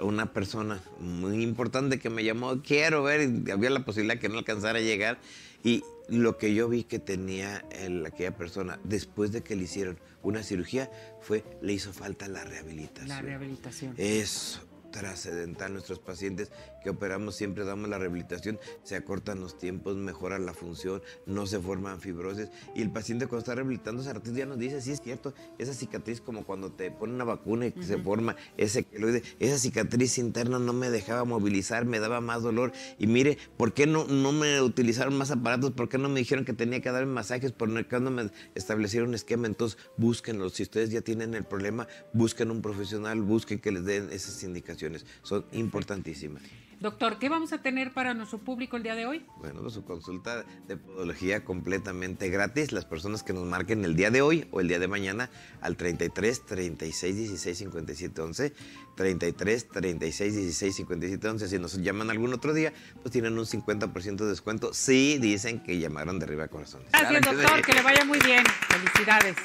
[0.00, 4.38] una persona muy importante que me llamó, quiero ver, y había la posibilidad que no
[4.38, 5.18] alcanzara a llegar.
[5.62, 7.64] Y lo que yo vi que tenía
[8.06, 10.90] aquella persona después de que le hicieron una cirugía
[11.20, 13.08] fue, le hizo falta la rehabilitación.
[13.08, 13.94] La rehabilitación.
[13.96, 14.60] Eso
[14.92, 15.72] trascendental.
[15.72, 16.52] Nuestros pacientes
[16.82, 21.58] que operamos siempre damos la rehabilitación, se acortan los tiempos, mejora la función, no se
[21.58, 22.50] forman fibrosis.
[22.74, 26.20] Y el paciente cuando está rehabilitando ese ya nos dice, sí es cierto, esa cicatriz
[26.20, 30.72] como cuando te ponen una vacuna y se forma ese queloide, esa cicatriz interna no
[30.72, 32.72] me dejaba movilizar, me daba más dolor.
[32.98, 35.72] Y mire, ¿por qué no, no me utilizaron más aparatos?
[35.72, 37.52] ¿Por qué no me dijeron que tenía que darme masajes?
[37.52, 39.46] ¿Por qué no me establecieron un esquema?
[39.46, 40.48] Entonces búsquenlo.
[40.50, 45.06] Si ustedes ya tienen el problema, busquen un profesional, busquen que les den esas indicaciones.
[45.22, 46.42] Son importantísimas.
[46.82, 49.24] Doctor, ¿qué vamos a tener para nuestro público el día de hoy?
[49.36, 52.72] Bueno, pues su consulta de podología completamente gratis.
[52.72, 55.30] Las personas que nos marquen el día de hoy o el día de mañana
[55.60, 58.52] al 33 36 16 57 11.
[58.96, 61.48] 33 36 16 57 11.
[61.48, 64.74] Si nos llaman algún otro día, pues tienen un 50% de descuento.
[64.74, 66.88] Sí, dicen que llamaron de arriba corazones.
[66.90, 67.62] Gracias, doctor.
[67.62, 68.42] Que le vaya muy bien.
[68.68, 69.36] Felicidades.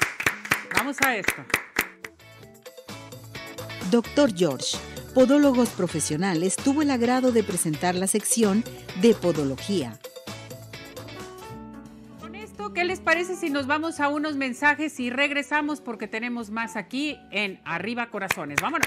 [0.74, 1.44] Vamos a esto.
[3.92, 4.76] Doctor George
[5.18, 8.62] Podólogos Profesionales tuvo el agrado de presentar la sección
[9.02, 9.98] de Podología.
[12.20, 16.50] Con esto, ¿qué les parece si nos vamos a unos mensajes y regresamos porque tenemos
[16.50, 18.58] más aquí en Arriba Corazones?
[18.62, 18.86] Vámonos.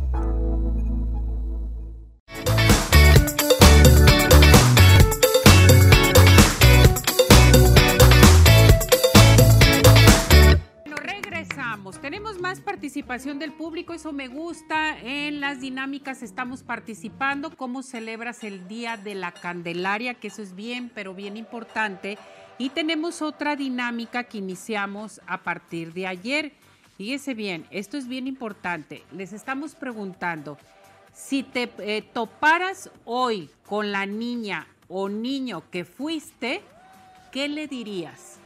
[13.11, 14.97] Participación del público, eso me gusta.
[14.97, 17.57] En las dinámicas estamos participando.
[17.57, 20.13] ¿Cómo celebras el Día de la Candelaria?
[20.13, 22.17] Que eso es bien, pero bien importante.
[22.57, 26.53] Y tenemos otra dinámica que iniciamos a partir de ayer.
[26.97, 29.03] Fíjese bien, esto es bien importante.
[29.11, 30.57] Les estamos preguntando,
[31.13, 36.61] si te eh, toparas hoy con la niña o niño que fuiste,
[37.33, 38.40] ¿qué le dirías?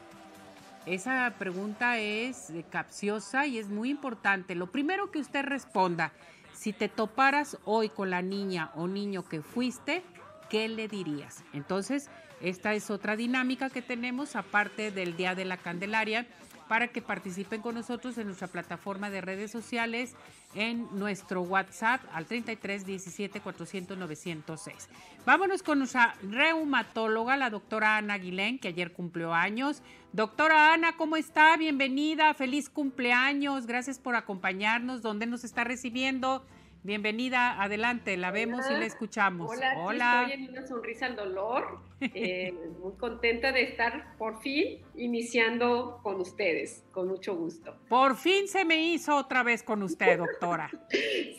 [0.86, 4.54] Esa pregunta es eh, capciosa y es muy importante.
[4.54, 6.14] Lo primero que usted responda,
[6.54, 10.04] si te toparas hoy con la niña o niño que fuiste,
[10.48, 11.44] ¿qué le dirías?
[11.54, 12.10] Entonces,
[12.40, 16.28] esta es otra dinámica que tenemos aparte del Día de la Candelaria
[16.68, 20.16] para que participen con nosotros en nuestra plataforma de redes sociales,
[20.54, 24.90] en nuestro WhatsApp al 33 17 400 906.
[25.26, 29.82] Vámonos con nuestra reumatóloga, la doctora Ana Aguilén, que ayer cumplió años.
[30.14, 31.58] Doctora Ana, ¿cómo está?
[31.58, 35.02] Bienvenida, feliz cumpleaños, gracias por acompañarnos.
[35.02, 36.46] ¿Dónde nos está recibiendo?
[36.86, 39.50] Bienvenida, adelante, la vemos y la escuchamos.
[39.50, 40.28] Hola, Hola.
[40.28, 46.22] estoy en una sonrisa al dolor, eh, muy contenta de estar por fin iniciando con
[46.22, 47.76] ustedes, con mucho gusto.
[47.90, 50.70] Por fin se me hizo otra vez con usted, doctora.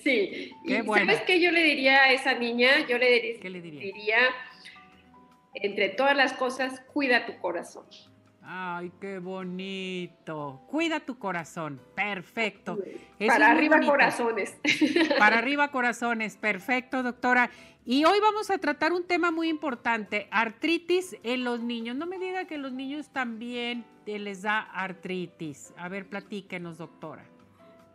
[0.03, 2.85] sí, Qué y ¿sabes qué yo le diría a esa niña?
[2.89, 4.19] Yo le diría, ¿Qué le diría,
[5.55, 7.87] entre todas las cosas, cuida tu corazón.
[8.49, 10.63] Ay, qué bonito.
[10.69, 11.81] Cuida tu corazón.
[11.97, 12.79] Perfecto.
[13.27, 14.57] Para arriba corazones.
[15.19, 16.37] Para arriba corazones.
[16.37, 17.51] Perfecto, doctora.
[17.85, 21.97] Y hoy vamos a tratar un tema muy importante, artritis en los niños.
[21.97, 25.75] No me diga que los niños también les da artritis.
[25.77, 27.25] A ver, platíquenos, doctora.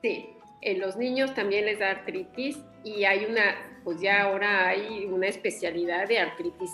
[0.01, 5.05] Sí, en los niños también les da artritis y hay una, pues ya ahora hay
[5.05, 6.71] una especialidad de artritis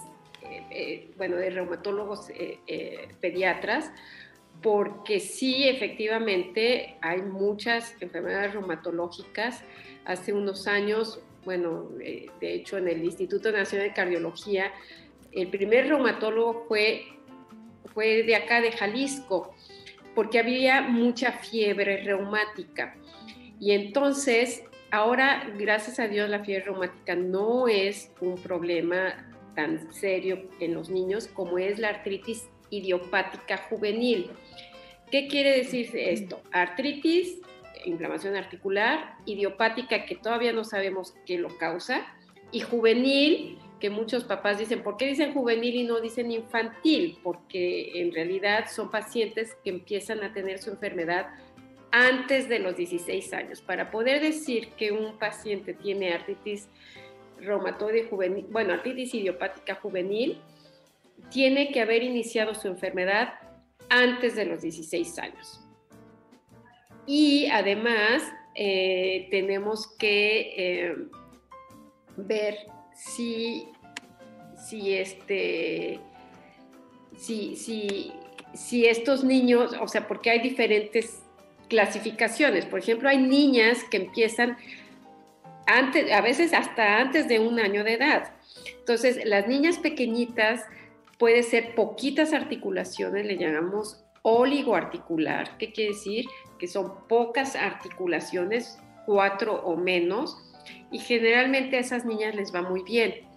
[0.52, 3.92] eh, bueno, de reumatólogos eh, eh, pediatras,
[4.62, 9.64] porque sí, efectivamente, hay muchas enfermedades reumatológicas.
[10.06, 14.72] Hace unos años, bueno, de hecho, en el Instituto Nacional de Cardiología,
[15.32, 17.06] el primer reumatólogo fue,
[17.94, 19.54] fue de acá, de Jalisco,
[20.16, 22.96] porque había mucha fiebre reumática.
[23.60, 29.27] Y entonces, ahora, gracias a Dios, la fiebre reumática no es un problema
[29.58, 34.30] tan serio en los niños como es la artritis idiopática juvenil.
[35.10, 36.40] ¿Qué quiere decir esto?
[36.52, 37.40] Artritis,
[37.84, 42.06] inflamación articular, idiopática que todavía no sabemos qué lo causa,
[42.52, 47.18] y juvenil, que muchos papás dicen, ¿por qué dicen juvenil y no dicen infantil?
[47.24, 51.30] Porque en realidad son pacientes que empiezan a tener su enfermedad
[51.92, 53.62] antes de los 16 años.
[53.62, 56.70] Para poder decir que un paciente tiene artritis
[57.40, 60.42] reumatoide juvenil, bueno, artritis idiopática juvenil,
[61.32, 63.34] tiene que haber iniciado su enfermedad
[63.90, 65.62] antes de los 16 años.
[67.06, 68.24] Y además
[68.56, 70.96] eh, tenemos que eh,
[72.18, 72.58] ver
[72.94, 73.68] si,
[74.68, 76.00] si, este,
[77.16, 78.12] si, si,
[78.54, 81.24] si estos niños, o sea, porque hay diferentes
[81.70, 82.66] clasificaciones.
[82.66, 84.58] Por ejemplo, hay niñas que empiezan
[85.68, 88.32] a veces hasta antes de un año de edad.
[88.80, 90.66] Entonces, las niñas pequeñitas
[91.18, 96.26] puede ser poquitas articulaciones, le llamamos oligoarticular, ¿qué quiere decir?
[96.60, 100.38] Que son pocas articulaciones, cuatro o menos,
[100.92, 103.28] y generalmente a esas niñas les va muy bien.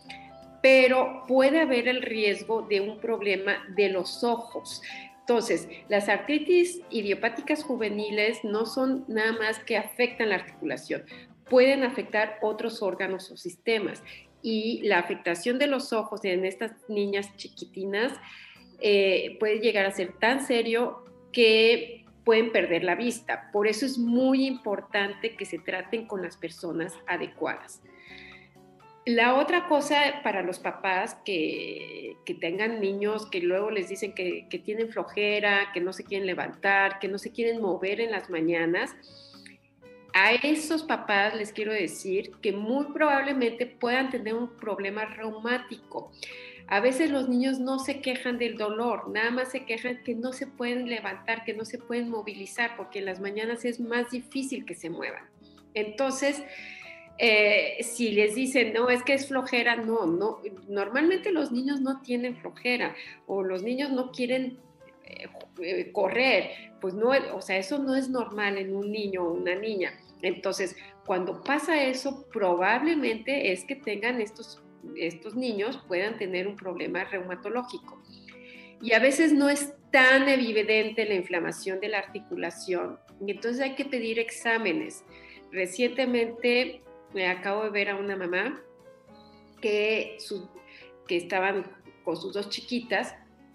[0.62, 4.83] Pero puede haber el riesgo de un problema de los ojos.
[5.20, 11.05] Entonces, las artritis idiopáticas juveniles no son nada más que afectan la articulación,
[11.51, 14.03] pueden afectar otros órganos o sistemas.
[14.40, 18.14] Y la afectación de los ojos en estas niñas chiquitinas
[18.80, 23.51] eh, puede llegar a ser tan serio que pueden perder la vista.
[23.53, 27.82] Por eso es muy importante que se traten con las personas adecuadas.
[29.07, 34.59] La otra cosa para los papás que, tengan niños que luego les dicen que, que,
[34.59, 38.94] tienen flojera, que no se quieren levantar, que no se quieren mover en las mañanas,
[40.14, 46.12] a esos papás les quiero decir que muy probablemente puedan tener un problema reumático.
[46.66, 50.32] A veces los niños no se quejan del dolor, nada más se quejan que no
[50.32, 54.64] se pueden levantar, que no se pueden movilizar, porque en las mañanas es más difícil
[54.64, 55.24] que se muevan.
[55.74, 56.42] Entonces,
[57.18, 62.00] eh, si les dicen, no, es que es flojera, no, no, normalmente los niños no
[62.00, 62.94] tienen flojera
[63.26, 64.58] o los niños no quieren
[65.92, 66.50] correr,
[66.80, 69.92] pues no, o sea, eso no es normal en un niño o una niña.
[70.22, 74.62] Entonces, cuando pasa eso, probablemente es que tengan estos,
[74.96, 78.02] estos niños, puedan tener un problema reumatológico.
[78.82, 83.74] Y a veces no es tan evidente la inflamación de la articulación, y entonces hay
[83.74, 85.04] que pedir exámenes.
[85.52, 86.82] Recientemente
[87.12, 88.62] me acabo de ver a una mamá
[89.61, 90.16] que,
[91.06, 91.66] que estaban
[92.04, 93.14] con sus dos chiquitas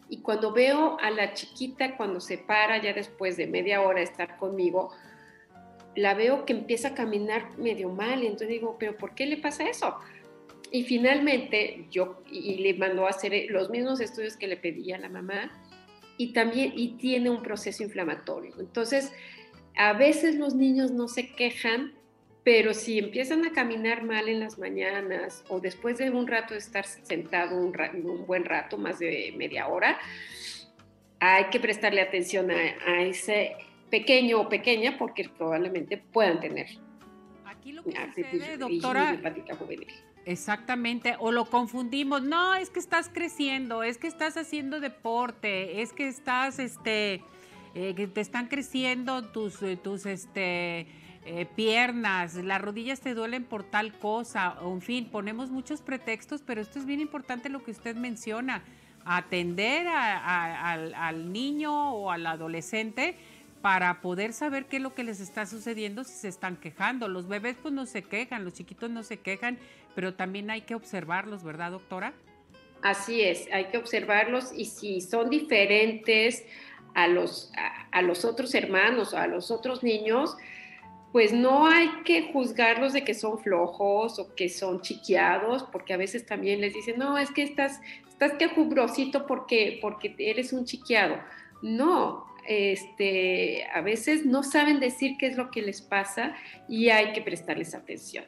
[0.09, 4.05] y cuando veo a la chiquita cuando se para ya después de media hora de
[4.05, 4.91] estar conmigo,
[5.95, 9.37] la veo que empieza a caminar medio mal y entonces digo, pero ¿por qué le
[9.37, 9.95] pasa eso?
[10.71, 14.97] Y finalmente yo y le mandó a hacer los mismos estudios que le pedí a
[14.97, 15.51] la mamá
[16.17, 18.53] y también y tiene un proceso inflamatorio.
[18.59, 19.11] Entonces,
[19.77, 21.93] a veces los niños no se quejan
[22.45, 26.59] pero si empiezan a caminar mal en las mañanas o después de un rato de
[26.59, 29.99] estar sentado un, un buen rato, más de media hora,
[31.19, 33.55] hay que prestarle atención a, ese
[33.89, 36.67] pequeño o pequeña porque probablemente puedan tener.
[37.45, 39.19] Aquí lo que sucede, doctora,
[40.25, 42.21] Exactamente, o lo confundimos.
[42.21, 47.23] No, es que estás creciendo, es que estás haciendo deporte, es que estás, este,
[47.73, 50.85] eh, que te están creciendo tus, eh, tus, este,
[51.27, 56.61] eh, piernas, las rodillas te duelen por tal cosa, en fin, ponemos muchos pretextos, pero
[56.61, 58.63] esto es bien importante lo que usted menciona,
[59.05, 63.15] atender al, niño o al adolescente
[63.63, 67.07] para poder saber qué es lo que les está sucediendo si se están quejando.
[67.07, 69.57] Los bebés pues no se quejan, los chiquitos no se quejan,
[69.95, 72.13] pero también hay que observarlos, ¿verdad, doctora?
[72.83, 76.45] Así es, hay que observarlos y si son diferentes
[76.93, 80.37] a los, a, a los otros hermanos o a los otros niños,
[81.15, 85.97] pues no hay que juzgarlos de que son flojos o que son chiquiados, porque a
[85.97, 91.15] veces también les dicen, no, es que estás, estás quejubrosito porque, porque eres un chiquiado.
[91.61, 96.35] No, este, a veces no saben decir qué es lo que les pasa
[96.67, 98.25] y hay que prestarles atención.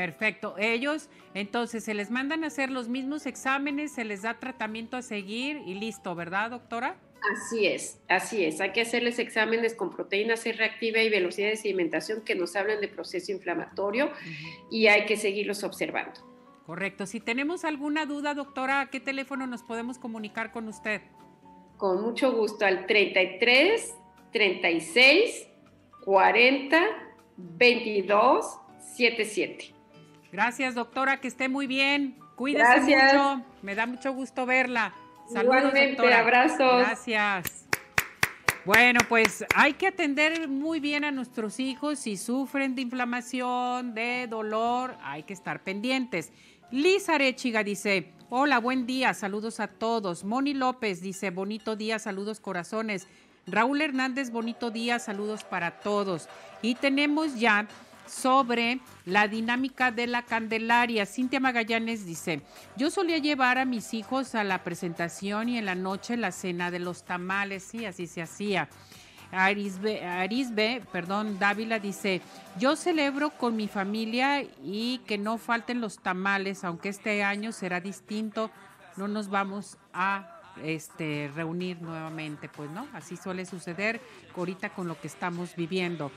[0.00, 0.54] Perfecto.
[0.56, 5.02] Ellos, entonces, se les mandan a hacer los mismos exámenes, se les da tratamiento a
[5.02, 6.96] seguir y listo, ¿verdad, doctora?
[7.30, 8.62] Así es, así es.
[8.62, 12.80] Hay que hacerles exámenes con proteína C reactiva y velocidad de sedimentación que nos hablan
[12.80, 14.10] de proceso inflamatorio
[14.70, 16.18] y hay que seguirlos observando.
[16.64, 17.04] Correcto.
[17.04, 21.02] Si tenemos alguna duda, doctora, ¿a qué teléfono nos podemos comunicar con usted?
[21.76, 23.94] Con mucho gusto al 33
[24.32, 25.46] 36
[26.06, 26.80] 40
[27.36, 28.60] 22
[28.96, 29.79] 77.
[30.32, 32.16] Gracias, doctora, que esté muy bien.
[32.36, 33.44] Cuídese mucho.
[33.62, 34.94] Me da mucho gusto verla.
[35.32, 36.78] Saludos, Igualmente, abrazos.
[36.78, 37.66] Gracias.
[38.64, 41.98] Bueno, pues hay que atender muy bien a nuestros hijos.
[42.00, 46.32] Si sufren de inflamación, de dolor, hay que estar pendientes.
[46.70, 50.24] Liz Arechiga dice, hola, buen día, saludos a todos.
[50.24, 53.08] Moni López dice, bonito día, saludos corazones.
[53.46, 56.28] Raúl Hernández, bonito día, saludos para todos.
[56.62, 57.66] Y tenemos ya
[58.10, 61.06] sobre la dinámica de la Candelaria.
[61.06, 62.42] Cintia Magallanes dice,
[62.76, 66.70] yo solía llevar a mis hijos a la presentación y en la noche la cena
[66.70, 68.68] de los tamales, sí, así se hacía.
[69.32, 72.20] Arisbe, Arisbe, perdón, Dávila dice,
[72.58, 77.80] yo celebro con mi familia y que no falten los tamales, aunque este año será
[77.80, 78.50] distinto,
[78.96, 84.00] no nos vamos a este, reunir nuevamente, pues no, así suele suceder
[84.36, 86.10] ahorita con lo que estamos viviendo.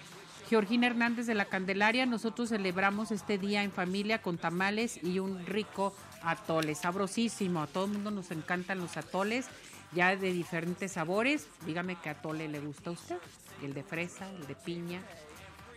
[0.50, 5.46] Georgina Hernández de la Candelaria, nosotros celebramos este día en familia con tamales y un
[5.46, 7.62] rico atole, sabrosísimo.
[7.62, 9.48] A todo el mundo nos encantan los atoles,
[9.94, 11.48] ya de diferentes sabores.
[11.66, 13.18] Dígame qué atole le gusta a usted.
[13.62, 15.02] El de fresa, el de piña,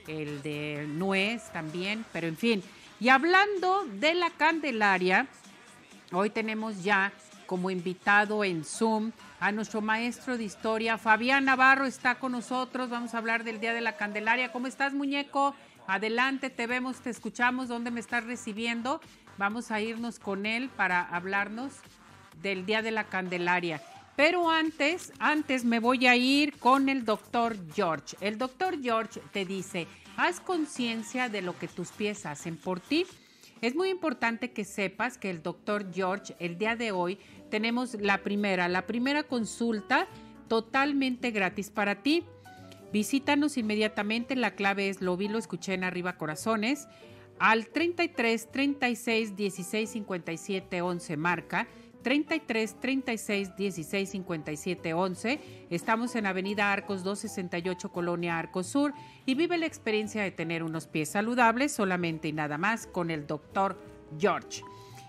[0.06, 2.62] el de nuez también, pero en fin.
[2.98, 5.28] Y hablando de la Candelaria,
[6.12, 7.12] hoy tenemos ya
[7.46, 12.88] como invitado en Zoom a nuestro maestro de historia, Fabián Navarro, está con nosotros.
[12.88, 14.52] Vamos a hablar del Día de la Candelaria.
[14.52, 15.54] ¿Cómo estás, muñeco?
[15.86, 17.68] Adelante, te vemos, te escuchamos.
[17.68, 19.00] ¿Dónde me estás recibiendo?
[19.36, 21.74] Vamos a irnos con él para hablarnos
[22.42, 23.82] del Día de la Candelaria.
[24.16, 28.16] Pero antes, antes me voy a ir con el doctor George.
[28.20, 33.06] El doctor George te dice, haz conciencia de lo que tus pies hacen por ti.
[33.62, 37.18] Es muy importante que sepas que el doctor George el día de hoy
[37.50, 40.06] tenemos la primera, la primera consulta
[40.48, 42.24] totalmente gratis para ti.
[42.92, 46.86] Visítanos inmediatamente, la clave es lo vi, lo escuché en arriba corazones,
[47.38, 51.66] al 33 36 16 57 11 marca
[52.06, 55.40] 33 36 16 57 11.
[55.70, 58.94] Estamos en Avenida Arcos 268, Colonia Arcos Sur,
[59.24, 63.26] y vive la experiencia de tener unos pies saludables solamente y nada más con el
[63.26, 63.76] doctor
[64.20, 64.62] George.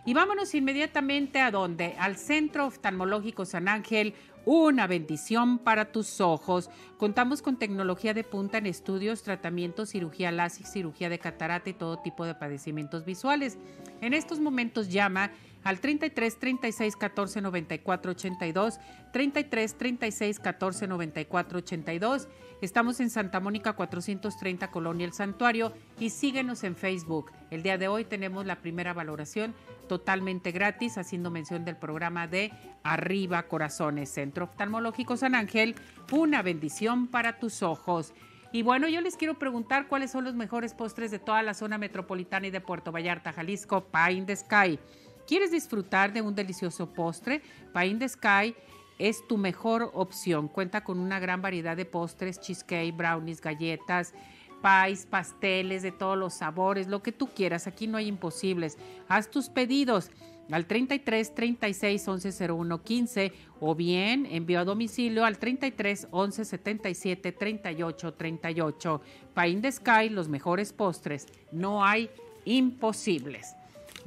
[0.08, 1.94] Y vámonos inmediatamente a donde?
[2.00, 6.72] Al Centro Oftalmológico San Ángel, una bendición para tus ojos.
[6.98, 11.98] Contamos con tecnología de punta en estudios, tratamientos, cirugía láser, cirugía de catarata y todo
[11.98, 13.58] tipo de padecimientos visuales.
[14.00, 15.32] En estos momentos llama
[15.64, 18.80] al 33 36 14 94 82,
[19.12, 22.28] 33 36 14 94 82.
[22.62, 27.32] Estamos en Santa Mónica 430 Colonia El Santuario y síguenos en Facebook.
[27.52, 29.54] El día de hoy tenemos la primera valoración
[29.88, 32.52] totalmente gratis, haciendo mención del programa de
[32.84, 35.76] Arriba Corazones, Centro Oftalmológico San Ángel,
[36.12, 38.14] una bendición para tus ojos.
[38.52, 41.78] Y bueno, yo les quiero preguntar cuáles son los mejores postres de toda la zona
[41.78, 44.80] metropolitana y de Puerto Vallarta, Jalisco, Pie in the Sky.
[45.28, 47.42] ¿Quieres disfrutar de un delicioso postre?
[47.74, 48.56] Pie in Sky
[48.98, 50.48] es tu mejor opción.
[50.48, 54.14] Cuenta con una gran variedad de postres, cheesecake, brownies, galletas,
[54.62, 57.68] pies, pasteles de todos los sabores, lo que tú quieras.
[57.68, 58.78] Aquí no hay imposibles.
[59.10, 60.12] Haz tus pedidos
[60.50, 67.32] al 33 36 11 01 15 o bien envío a domicilio al 33 11 77
[67.34, 69.02] 38 38.
[69.36, 71.28] Pie in Sky, los mejores postres.
[71.52, 72.10] No hay
[72.46, 73.57] imposibles.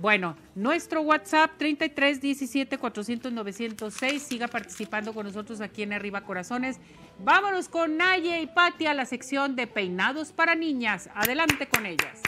[0.00, 4.22] Bueno, nuestro WhatsApp 33 17 400 906.
[4.22, 6.78] Siga participando con nosotros aquí en Arriba Corazones.
[7.18, 11.10] Vámonos con Naye y Patti a la sección de peinados para niñas.
[11.14, 12.18] Adelante con ellas.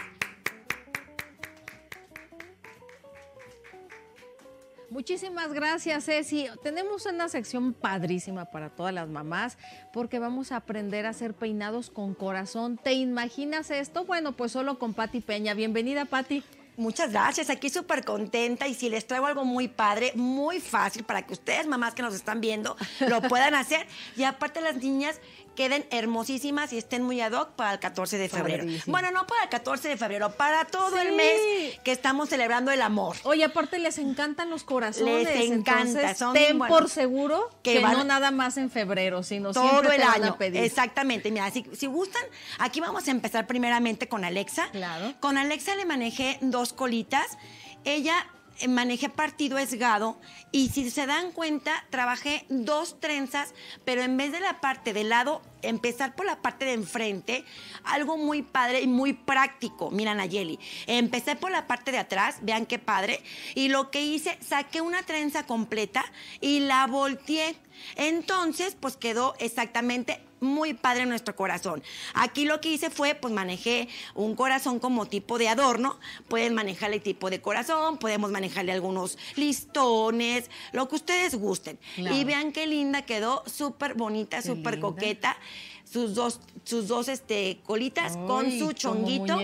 [4.91, 6.49] Muchísimas gracias, Ceci.
[6.63, 9.57] Tenemos una sección padrísima para todas las mamás
[9.95, 12.77] porque vamos a aprender a hacer peinados con corazón.
[12.77, 14.05] ¿Te imaginas esto?
[14.05, 15.55] Bueno, pues solo con Patti Peña.
[15.55, 16.45] Bienvenida, Patti.
[16.77, 21.21] Muchas gracias, aquí súper contenta y si les traigo algo muy padre, muy fácil para
[21.21, 23.87] que ustedes, mamás que nos están viendo, lo puedan hacer.
[24.17, 25.21] Y aparte las niñas
[25.55, 28.65] queden hermosísimas y estén muy ad hoc para el 14 de febrero.
[28.87, 32.83] Bueno, no para el 14 de febrero, para todo el mes que estamos celebrando el
[32.83, 33.17] amor.
[33.25, 35.25] Oye, aparte les encantan los corazones.
[35.25, 36.15] Les encanta.
[36.15, 40.33] Son ten por seguro que, no nada más en febrero, sino todo siempre el año.
[40.33, 40.63] a pedir.
[40.63, 41.31] Exactamente.
[41.31, 42.23] Mira, si, si gustan,
[42.59, 44.69] aquí vamos a empezar primeramente con Alexa.
[44.71, 45.15] Claro.
[45.21, 47.39] Con Alexa le manejé dos colitas.
[47.85, 48.27] Ella
[48.69, 50.19] manejé partido esgado
[50.51, 55.09] y si se dan cuenta, trabajé dos trenzas, pero en vez de la parte del
[55.09, 57.45] lado, empezar por la parte de enfrente,
[57.85, 59.91] algo muy padre y muy práctico.
[59.91, 63.23] Mira, Nayeli, empecé por la parte de atrás, vean qué padre,
[63.55, 66.05] y lo que hice, saqué una trenza completa
[66.41, 67.57] y la volteé.
[67.97, 71.83] Entonces, pues quedó exactamente muy padre en nuestro corazón.
[72.15, 75.99] Aquí lo que hice fue, pues manejé un corazón como tipo de adorno.
[76.29, 81.79] Pueden manejarle tipo de corazón, podemos manejarle algunos listones, lo que ustedes gusten.
[81.97, 85.37] Y vean qué linda quedó, súper bonita, súper coqueta
[85.85, 89.39] sus dos, sus dos este, colitas con su chonguito.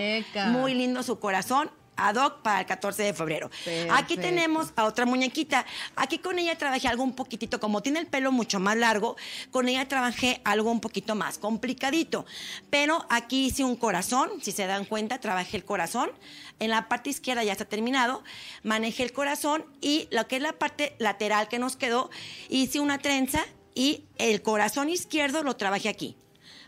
[0.47, 1.69] Muy lindo su corazón
[2.07, 3.49] ad hoc para el 14 de febrero.
[3.91, 5.65] Aquí tenemos a otra muñequita.
[5.95, 9.15] Aquí con ella trabajé algo un poquitito, como tiene el pelo mucho más largo,
[9.51, 12.25] con ella trabajé algo un poquito más complicadito.
[12.69, 16.11] Pero aquí hice un corazón, si se dan cuenta, trabajé el corazón.
[16.59, 18.23] En la parte izquierda ya está terminado.
[18.63, 22.09] Manejé el corazón y lo que es la parte lateral que nos quedó,
[22.49, 26.17] hice una trenza y el corazón izquierdo lo trabajé aquí.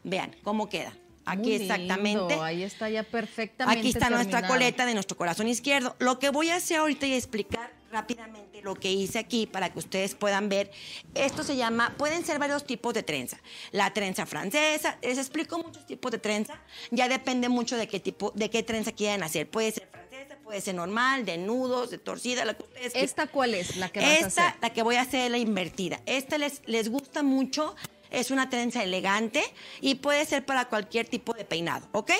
[0.03, 0.93] Vean cómo queda.
[1.25, 2.33] Aquí exactamente.
[2.41, 3.79] Ahí está ya perfectamente.
[3.79, 5.95] Aquí está nuestra coleta de nuestro corazón izquierdo.
[5.99, 9.79] Lo que voy a hacer ahorita y explicar rápidamente lo que hice aquí para que
[9.79, 10.71] ustedes puedan ver.
[11.13, 13.37] Esto se llama, pueden ser varios tipos de trenza.
[13.71, 16.59] La trenza francesa, les explico muchos tipos de trenza.
[16.89, 19.49] Ya depende mucho de qué tipo, de qué trenza quieran hacer.
[19.49, 23.53] Puede ser francesa, puede ser normal, de nudos, de torcida, la que ustedes ¿Esta cuál
[23.53, 23.75] es?
[23.77, 24.61] La que vas Esta, a hacer?
[24.61, 26.01] la que voy a hacer es la invertida.
[26.05, 27.75] Esta les, les gusta mucho
[28.11, 29.43] es una trenza elegante
[29.79, 32.11] y puede ser para cualquier tipo de peinado, ¿ok?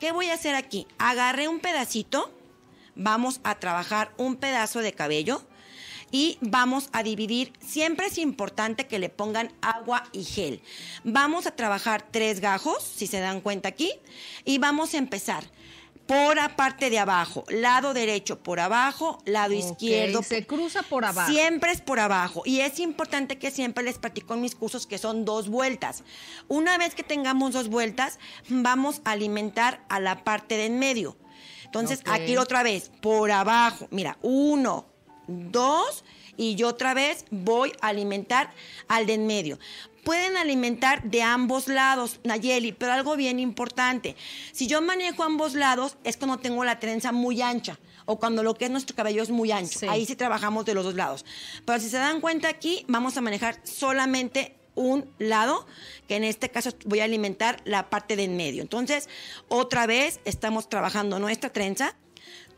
[0.00, 0.86] ¿Qué voy a hacer aquí?
[0.98, 2.32] Agarré un pedacito,
[2.94, 5.42] vamos a trabajar un pedazo de cabello
[6.10, 7.52] y vamos a dividir.
[7.64, 10.62] Siempre es importante que le pongan agua y gel.
[11.02, 13.92] Vamos a trabajar tres gajos, si se dan cuenta aquí,
[14.44, 15.44] y vamos a empezar
[16.12, 20.22] por la parte de abajo, lado derecho por abajo, lado izquierdo.
[20.22, 21.30] Se cruza por abajo.
[21.30, 22.42] Siempre es por abajo.
[22.44, 26.04] Y es importante que siempre les platico en mis cursos que son dos vueltas.
[26.48, 31.16] Una vez que tengamos dos vueltas, vamos a alimentar a la parte de en medio.
[31.64, 33.88] Entonces, aquí otra vez, por abajo.
[33.90, 34.84] Mira, uno,
[35.26, 36.04] dos,
[36.36, 38.52] y yo otra vez voy a alimentar
[38.88, 39.58] al de en medio.
[40.02, 44.16] Pueden alimentar de ambos lados, Nayeli, pero algo bien importante.
[44.52, 48.54] Si yo manejo ambos lados, es cuando tengo la trenza muy ancha o cuando lo
[48.54, 49.78] que es nuestro cabello es muy ancho.
[49.88, 51.24] Ahí sí trabajamos de los dos lados.
[51.64, 55.66] Pero si se dan cuenta aquí, vamos a manejar solamente un lado,
[56.08, 58.62] que en este caso voy a alimentar la parte de en medio.
[58.62, 59.08] Entonces,
[59.48, 61.94] otra vez estamos trabajando nuestra trenza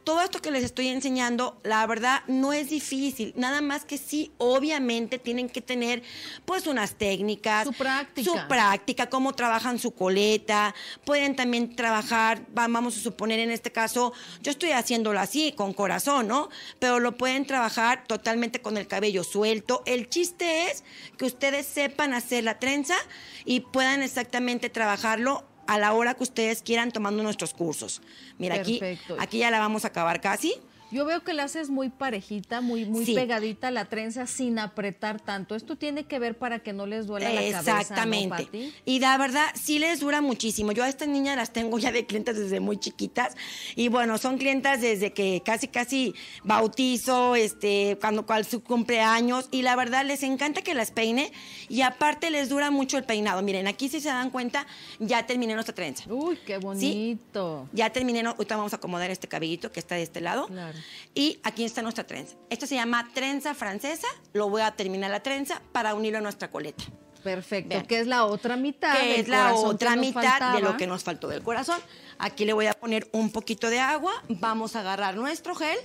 [0.04, 3.32] todo esto que les estoy enseñando, la verdad, no es difícil.
[3.36, 6.02] Nada más que sí, obviamente tienen que tener,
[6.44, 7.64] pues, unas técnicas.
[7.64, 8.30] Su práctica.
[8.30, 10.74] Su práctica, cómo trabajan su coleta.
[11.04, 16.28] Pueden también trabajar, vamos a suponer en este caso, yo estoy haciéndolo así, con corazón,
[16.28, 16.50] ¿no?
[16.78, 19.82] Pero lo pueden trabajar totalmente con el cabello suelto.
[19.86, 20.84] El chiste es
[21.16, 22.96] que ustedes sepan hacer la trenza
[23.44, 28.02] y puedan exactamente trabajarlo a la hora que ustedes quieran tomando nuestros cursos.
[28.38, 28.80] Mira, aquí,
[29.18, 30.54] aquí ya la vamos a acabar casi.
[30.94, 35.56] Yo veo que la haces muy parejita, muy, muy pegadita la trenza sin apretar tanto.
[35.56, 37.80] Esto tiene que ver para que no les duela la cabeza.
[37.80, 38.72] Exactamente.
[38.84, 40.70] y la verdad, sí les dura muchísimo.
[40.70, 43.36] Yo a estas niñas las tengo ya de clientes desde muy chiquitas.
[43.74, 46.14] Y bueno, son clientas desde que casi, casi
[46.44, 49.48] bautizo, este, cuando cual su cumpleaños.
[49.50, 51.32] Y la verdad, les encanta que las peine.
[51.68, 53.42] Y aparte les dura mucho el peinado.
[53.42, 54.64] Miren, aquí si se dan cuenta,
[55.00, 56.04] ya terminé nuestra trenza.
[56.08, 57.68] Uy, qué bonito.
[57.72, 58.20] Ya terminé.
[58.20, 60.46] Ahorita vamos a acomodar este cabellito que está de este lado.
[60.46, 60.83] Claro.
[61.14, 62.36] Y aquí está nuestra trenza.
[62.50, 64.08] Esto se llama trenza francesa.
[64.32, 66.84] Lo voy a terminar la trenza para unirlo a nuestra coleta.
[67.22, 68.98] Perfecto, que es la otra mitad.
[68.98, 71.80] Que es la otra mitad de lo que nos faltó del corazón.
[72.18, 74.12] Aquí le voy a poner un poquito de agua.
[74.28, 75.78] Vamos a agarrar nuestro gel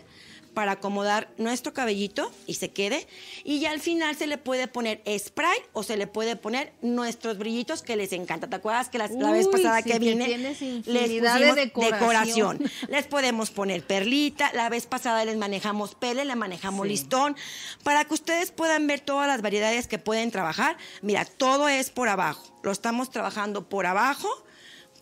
[0.53, 3.07] para acomodar nuestro cabellito y se quede.
[3.43, 7.37] Y ya al final se le puede poner spray o se le puede poner nuestros
[7.37, 8.49] brillitos que les encanta.
[8.49, 12.59] ¿Te acuerdas que la, vez pasada que vine les pusimos decoración.
[12.87, 14.51] les podemos poner perlita.
[14.53, 17.35] La vez pasada les manejamos pele, le manejamos listón.
[17.83, 20.77] Para que ustedes puedan ver todas las variedades que pueden trabajar.
[21.01, 22.43] Mira, todo es por abajo.
[22.63, 24.29] Lo estamos trabajando por abajo,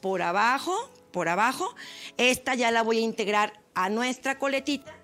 [0.02, 1.74] por abajo, por abajo.
[2.18, 4.97] Esta ya la voy a integrar a nuestra coletita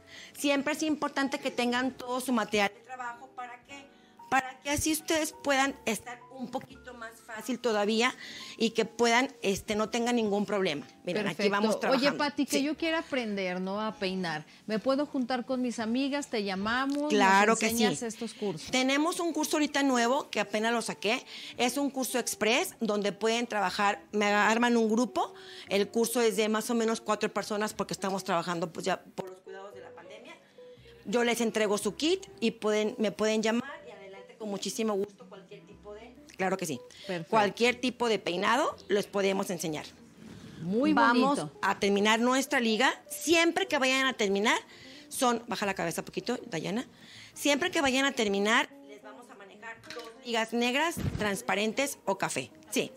[0.43, 3.87] siempre es importante que tengan todo su material de trabajo para que,
[4.29, 8.13] para que así ustedes puedan estar un poquito más fácil todavía
[8.57, 10.85] y que puedan, este, no tengan ningún problema.
[11.05, 12.09] Miren, aquí vamos trabajando.
[12.09, 13.79] Oye, Pati, que yo quiera aprender, ¿no?
[13.79, 14.45] A peinar.
[14.67, 16.27] ¿Me puedo juntar con mis amigas?
[16.27, 17.09] ¿Te llamamos?
[17.09, 17.85] Claro que sí.
[17.85, 18.69] estos cursos?
[18.69, 21.25] Tenemos un curso ahorita nuevo que apenas lo saqué.
[21.57, 25.33] Es un curso express donde pueden trabajar, me arman un grupo.
[25.69, 29.01] El curso es de más o menos cuatro personas porque estamos trabajando pues ya
[31.05, 35.25] Yo les entrego su kit y pueden, me pueden llamar y adelante con muchísimo gusto
[35.27, 36.13] cualquier tipo de...
[36.37, 36.79] Claro que sí.
[37.29, 39.85] Cualquier tipo de peinado les podemos enseñar.
[40.61, 42.93] Muy Vamos a terminar nuestra liga.
[43.09, 44.57] Siempre que vayan a terminar,
[45.09, 46.87] son, baja la cabeza un poquito, Dayana.
[47.33, 52.49] Siempre que vayan a terminar, les vamos a manejar dos ligas negras, transparentes o café.
[52.71, 52.91] Sí.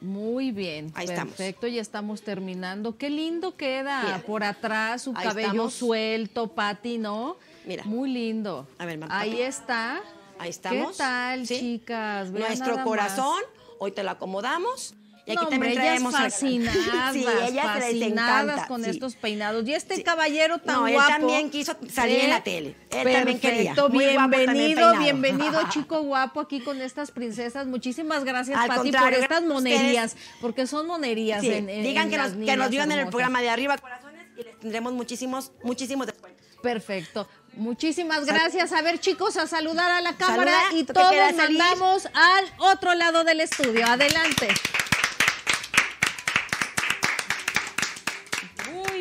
[0.00, 2.96] Muy bien, Ahí perfecto, ya estamos terminando.
[2.96, 7.36] Qué lindo queda por atrás, su cabello suelto, Pati, ¿no?
[7.66, 7.84] Mira.
[7.84, 8.66] Muy lindo.
[8.78, 10.00] A ver, Ahí está.
[10.38, 10.92] Ahí estamos.
[10.92, 12.30] ¿Qué tal, chicas?
[12.30, 13.42] Nuestro corazón,
[13.78, 14.94] hoy te lo acomodamos
[15.26, 17.24] y aquí también traemos fascinadas, sí,
[17.56, 19.66] fascinadas con estos peinados.
[19.68, 21.00] Y este caballero tan no, guapo.
[21.00, 22.76] él también quiso salir en la tele.
[22.90, 23.74] Él también quería.
[23.90, 27.66] bienvenido, bienvenido, chico guapo, aquí con estas princesas.
[27.66, 31.44] Muchísimas gracias, Pati, por estas monerías, porque son monerías.
[31.44, 34.92] En, Digan que, nos, que nos en el programa de Arriba Corazones y les tendremos
[34.92, 36.40] muchísimos, muchísimos descuentos.
[36.62, 37.28] Perfecto.
[37.54, 38.72] Muchísimas gracias.
[38.72, 43.40] A ver, chicos, a saludar a la cámara y todos mandamos al otro lado del
[43.40, 43.86] estudio.
[43.86, 44.48] Adelante.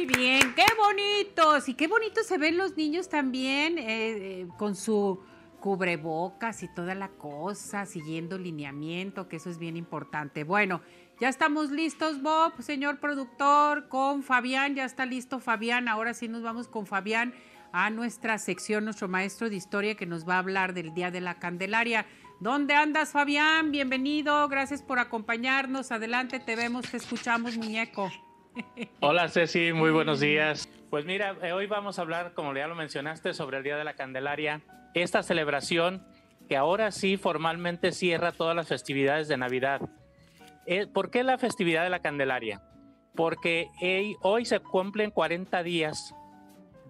[0.05, 1.69] Bien, qué bonitos.
[1.69, 3.83] Y qué bonitos se ven los niños también eh,
[4.41, 5.19] eh, con su
[5.59, 10.43] cubrebocas y toda la cosa, siguiendo lineamiento, que eso es bien importante.
[10.43, 10.81] Bueno,
[11.19, 15.87] ya estamos listos, Bob, señor productor, con Fabián, ya está listo Fabián.
[15.87, 17.33] Ahora sí nos vamos con Fabián
[17.73, 21.21] a nuestra sección, nuestro maestro de historia que nos va a hablar del Día de
[21.21, 22.05] la Candelaria.
[22.39, 23.71] ¿Dónde andas, Fabián?
[23.71, 25.91] Bienvenido, gracias por acompañarnos.
[25.91, 28.09] Adelante, te vemos, te escuchamos, muñeco.
[28.99, 30.70] Hola Ceci, muy buenos días.
[30.89, 33.84] Pues mira, eh, hoy vamos a hablar, como ya lo mencionaste, sobre el Día de
[33.84, 34.62] la Candelaria,
[34.93, 36.05] esta celebración
[36.47, 39.82] que ahora sí formalmente cierra todas las festividades de Navidad.
[40.66, 42.62] Eh, ¿Por qué la festividad de la Candelaria?
[43.16, 43.68] Porque
[44.22, 46.16] hoy se cumplen 40 días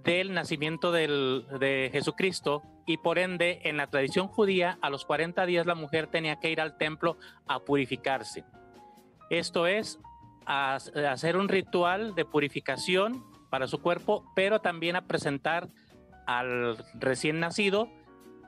[0.03, 5.65] del nacimiento de Jesucristo y por ende en la tradición judía a los 40 días
[5.65, 7.17] la mujer tenía que ir al templo
[7.47, 8.45] a purificarse.
[9.29, 9.99] Esto es
[10.49, 10.79] a,
[11.09, 15.69] hacer un ritual de purificación para su cuerpo, pero también a presentar
[16.25, 17.87] al recién nacido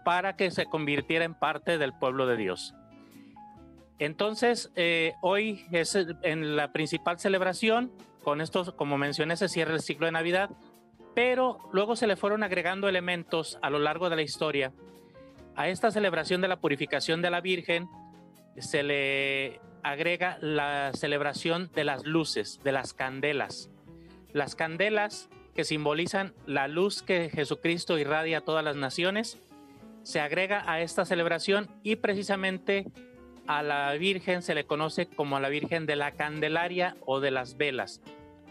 [0.04, 2.74] para que se convirtiera en parte del pueblo de Dios.
[4.00, 7.92] Entonces, eh, hoy es en la principal celebración,
[8.24, 10.50] con esto, como mencioné, se cierra el ciclo de Navidad,
[11.14, 14.74] pero luego se le fueron agregando elementos a lo largo de la historia.
[15.56, 17.88] A esta celebración de la purificación de la Virgen
[18.58, 23.70] se le agrega la celebración de las luces, de las candelas.
[24.34, 29.38] Las candelas que simbolizan la luz que Jesucristo irradia a todas las naciones,
[30.04, 32.88] se agrega a esta celebración y precisamente
[33.48, 37.58] a la Virgen se le conoce como la Virgen de la Candelaria o de las
[37.58, 38.02] velas.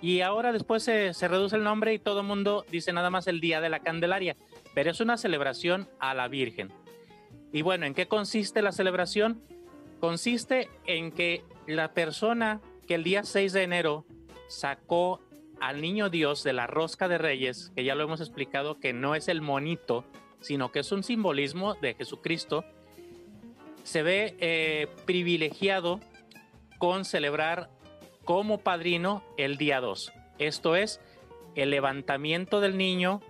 [0.03, 3.61] Y ahora después se, reduce el nombre y todo mundo dice nada más el Día
[3.61, 4.37] de la Candelaria,
[4.75, 6.73] pero es una celebración a la Virgen.
[7.53, 9.43] Y bueno, ¿en qué consiste la celebración?
[10.01, 14.05] Consiste en que la persona que el día 6 de enero
[14.49, 15.21] sacó
[15.61, 19.15] al niño Dios de la rosca de reyes, que ya lo hemos explicado que no
[19.15, 20.05] es el monito,
[20.41, 22.65] sino que es un simbolismo de Jesucristo,
[23.85, 26.01] se ve eh, privilegiado
[26.79, 27.69] con celebrar
[28.25, 30.13] como padrino el día 2.
[30.39, 31.01] Esto es
[31.55, 33.21] el levantamiento del niño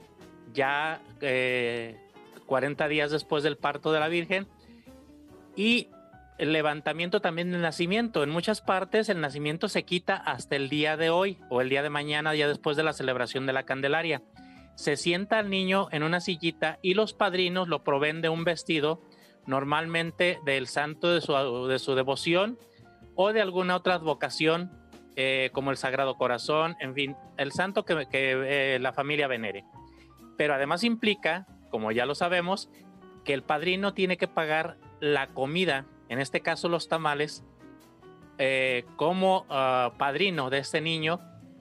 [0.53, 4.47] ya 40 eh, días después del parto de la Virgen
[5.57, 5.89] y
[6.41, 8.23] el levantamiento también del nacimiento.
[8.23, 11.83] En muchas partes el nacimiento se quita hasta el día de hoy o el día
[11.83, 14.23] de mañana, ya después de la celebración de la Candelaria.
[14.75, 19.03] Se sienta el niño en una sillita y los padrinos lo proveen de un vestido
[19.45, 22.59] normalmente del santo de su, de su devoción
[23.17, 24.73] o de alguna otra advocación
[25.17, 29.67] eh, como el Sagrado Corazón, en fin, el santo que, que eh, la familia venere.
[30.39, 32.71] Pero además implica, como ya lo sabemos,
[33.27, 37.43] que el padrino tiene que pagar la comida, en este caso los tamales,
[38.37, 41.21] eh, como ah, padrino de este niño,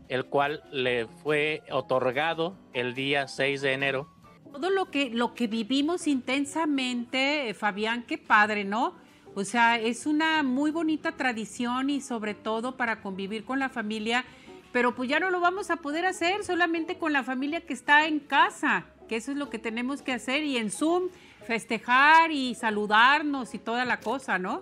[0.09, 4.19] el cual le fue otorgado el día 6 de enero
[4.51, 8.95] todo lo que, lo que vivimos intensamente, eh, Fabián, qué padre, ¿no?
[9.35, 14.25] O sea, es una muy bonita tradición y sobre todo para convivir con la familia,
[14.71, 18.07] pero pues ya no lo vamos a poder hacer solamente con la familia que está
[18.07, 21.09] en casa, que eso es lo que tenemos que hacer y en Zoom
[21.49, 24.61] festejar y saludarnos y toda la cosa, ¿no?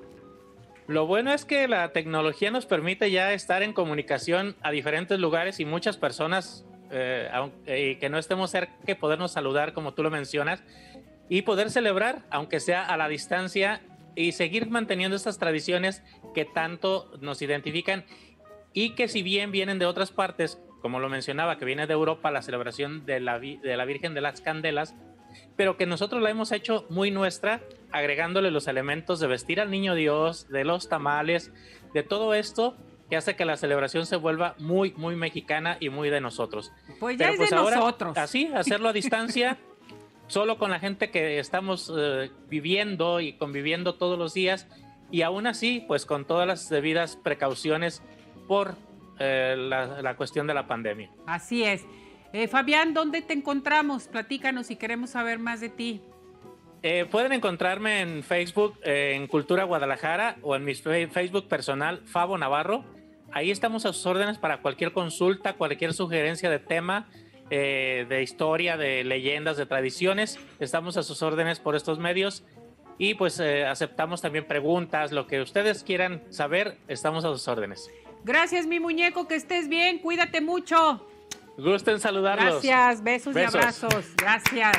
[0.88, 5.60] Lo bueno es que la tecnología nos permite ya estar en comunicación a diferentes lugares
[5.60, 10.64] y muchas personas eh, que no estemos cerca, que podernos saludar, como tú lo mencionas,
[11.28, 13.82] y poder celebrar, aunque sea a la distancia,
[14.16, 18.06] y seguir manteniendo estas tradiciones que tanto nos identifican
[18.72, 22.32] y que si bien vienen de otras partes, como lo mencionaba, que viene de Europa
[22.32, 24.96] la celebración de la, de la Virgen de las Candelas,
[25.56, 27.62] pero que nosotros la hemos hecho muy nuestra,
[27.92, 31.52] agregándole los elementos de vestir al niño Dios, de los tamales,
[31.94, 32.76] de todo esto
[33.10, 36.74] que hace que la celebración se vuelva muy, muy mexicana y muy de nosotros.
[37.00, 38.18] Pues ya es pues de nosotros.
[38.18, 39.58] Así, hacerlo a distancia,
[40.28, 44.68] solo con la gente que estamos eh, viviendo y conviviendo todos los días,
[45.10, 48.04] y aún así, pues con todas las debidas precauciones
[48.48, 48.76] por
[49.20, 51.10] eh, la, cuestión de la pandemia.
[51.26, 51.86] Así es.
[52.38, 54.08] Eh, Fabián, ¿dónde te encontramos?
[54.08, 56.04] Platícanos si queremos saber más de ti.
[57.10, 62.86] pueden encontrarme en Facebook, en Cultura Guadalajara, o en mi Facebook personal, Fabo Navarro.
[63.32, 67.10] Ahí estamos a sus órdenes para cualquier consulta, cualquier sugerencia de tema,
[67.50, 70.40] eh, de historia, de leyendas, de tradiciones.
[70.60, 72.46] Estamos a sus órdenes por estos medios
[73.00, 77.90] y pues eh, aceptamos también preguntas, lo que ustedes quieran saber, estamos a sus órdenes.
[78.24, 81.04] Gracias, mi muñeco, que estés bien, cuídate mucho.
[81.58, 82.62] Gusten saludarlos.
[82.62, 83.36] Gracias, besos.
[83.36, 84.06] y abrazos.
[84.16, 84.78] Gracias.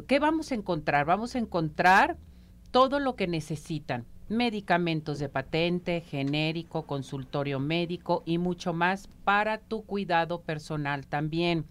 [0.08, 1.06] ¿Qué vamos a encontrar?
[1.06, 2.18] Vamos a encontrar
[2.72, 9.84] todo lo que necesitan medicamentos de patente, genérico, consultorio médico y mucho más para tu
[9.86, 11.66] cuidado personal también.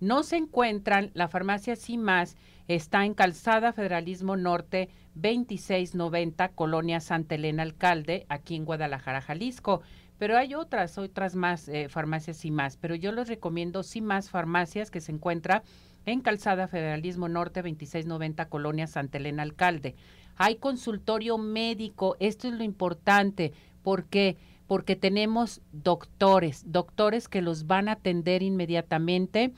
[0.00, 2.36] No se encuentran, la farmacia más
[2.68, 9.82] está en Calzada Federalismo Norte 2690, Colonia Santa Elena Alcalde, aquí en Guadalajara, Jalisco.
[10.18, 14.30] Pero hay otras, otras más eh, farmacias y más, pero yo les recomiendo sí más
[14.30, 15.62] farmacias que se encuentra
[16.06, 19.94] en Calzada Federalismo Norte 2690, Colonia Santa Elena Alcalde.
[20.36, 24.36] Hay consultorio médico, esto es lo importante, ¿por qué?
[24.66, 29.52] Porque tenemos doctores, doctores que los van a atender inmediatamente,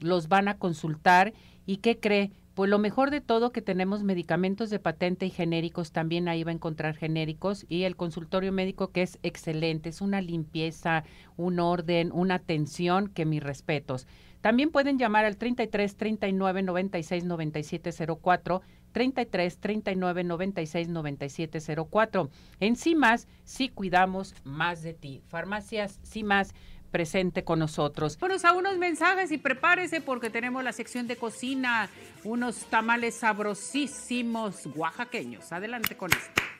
[0.00, 1.34] los van a consultar
[1.66, 2.32] y ¿qué cree?
[2.54, 6.52] Pues lo mejor de todo que tenemos medicamentos de patente y genéricos, también ahí va
[6.52, 11.04] a encontrar genéricos y el consultorio médico que es excelente, es una limpieza,
[11.36, 14.06] un orden, una atención que mis respetos.
[14.40, 17.90] También pueden llamar al 33 39 96 97
[18.22, 18.62] 04
[18.94, 21.58] 33 39 96 97
[21.90, 22.30] 04.
[22.60, 25.20] En CIMAS, sí cuidamos más de ti.
[25.28, 26.54] Farmacias CIMAS
[26.92, 28.16] presente con nosotros.
[28.20, 31.90] Vámonos a unos mensajes y prepárese porque tenemos la sección de cocina,
[32.22, 35.50] unos tamales sabrosísimos oaxaqueños.
[35.50, 36.53] Adelante con esto.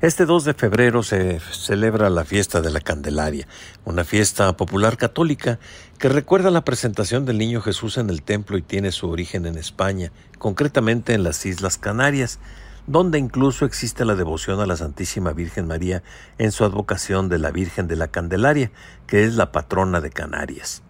[0.00, 3.48] Este 2 de febrero se celebra la fiesta de la Candelaria,
[3.84, 5.58] una fiesta popular católica
[5.98, 9.58] que recuerda la presentación del Niño Jesús en el templo y tiene su origen en
[9.58, 12.38] España, concretamente en las Islas Canarias,
[12.86, 16.04] donde incluso existe la devoción a la Santísima Virgen María
[16.38, 18.70] en su advocación de la Virgen de la Candelaria,
[19.08, 20.80] que es la patrona de Canarias.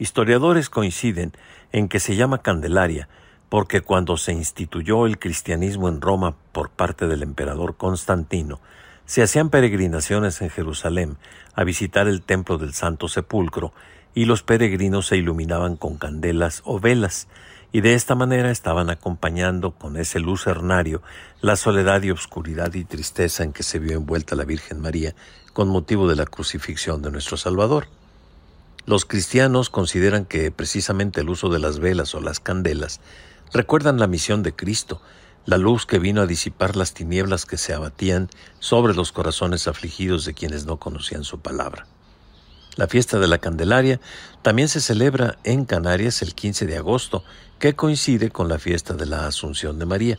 [0.00, 1.34] Historiadores coinciden
[1.70, 3.08] en que se llama Candelaria
[3.48, 8.60] porque cuando se instituyó el cristianismo en Roma por parte del emperador Constantino,
[9.06, 11.16] se hacían peregrinaciones en Jerusalén
[11.54, 13.72] a visitar el templo del Santo Sepulcro
[14.14, 17.28] y los peregrinos se iluminaban con candelas o velas,
[17.72, 21.02] y de esta manera estaban acompañando con ese lucernario
[21.40, 25.14] la soledad y obscuridad y tristeza en que se vio envuelta la Virgen María
[25.52, 27.88] con motivo de la crucifixión de nuestro Salvador.
[28.86, 33.00] Los cristianos consideran que precisamente el uso de las velas o las candelas
[33.52, 35.00] recuerdan la misión de Cristo,
[35.46, 38.28] la luz que vino a disipar las tinieblas que se abatían
[38.58, 41.86] sobre los corazones afligidos de quienes no conocían su palabra.
[42.76, 44.00] La fiesta de la Candelaria
[44.42, 47.24] también se celebra en Canarias el 15 de agosto,
[47.58, 50.18] que coincide con la fiesta de la Asunción de María.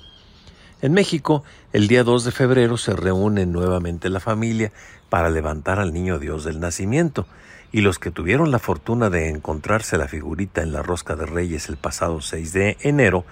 [0.81, 4.73] En México, el día 2 de febrero se reúne nuevamente la familia
[5.09, 7.27] para levantar al niño Dios del nacimiento,
[7.71, 11.69] y los que tuvieron la fortuna de encontrarse la figurita en la rosca de reyes
[11.69, 13.25] el pasado 6 de enero,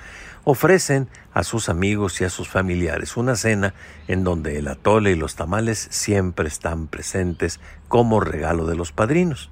[0.43, 3.73] ofrecen a sus amigos y a sus familiares una cena
[4.07, 9.49] en donde el atole y los tamales siempre están presentes como regalo de los padrinos.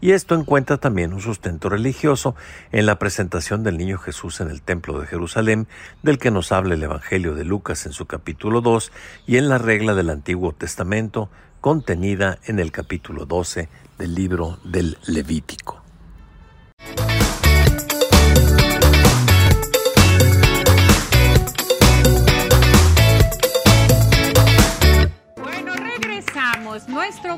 [0.00, 2.34] Y esto encuentra también un sustento religioso
[2.72, 5.68] en la presentación del niño Jesús en el Templo de Jerusalén,
[6.02, 8.90] del que nos habla el Evangelio de Lucas en su capítulo 2
[9.28, 11.30] y en la regla del Antiguo Testamento
[11.60, 15.81] contenida en el capítulo 12 del libro del Levítico.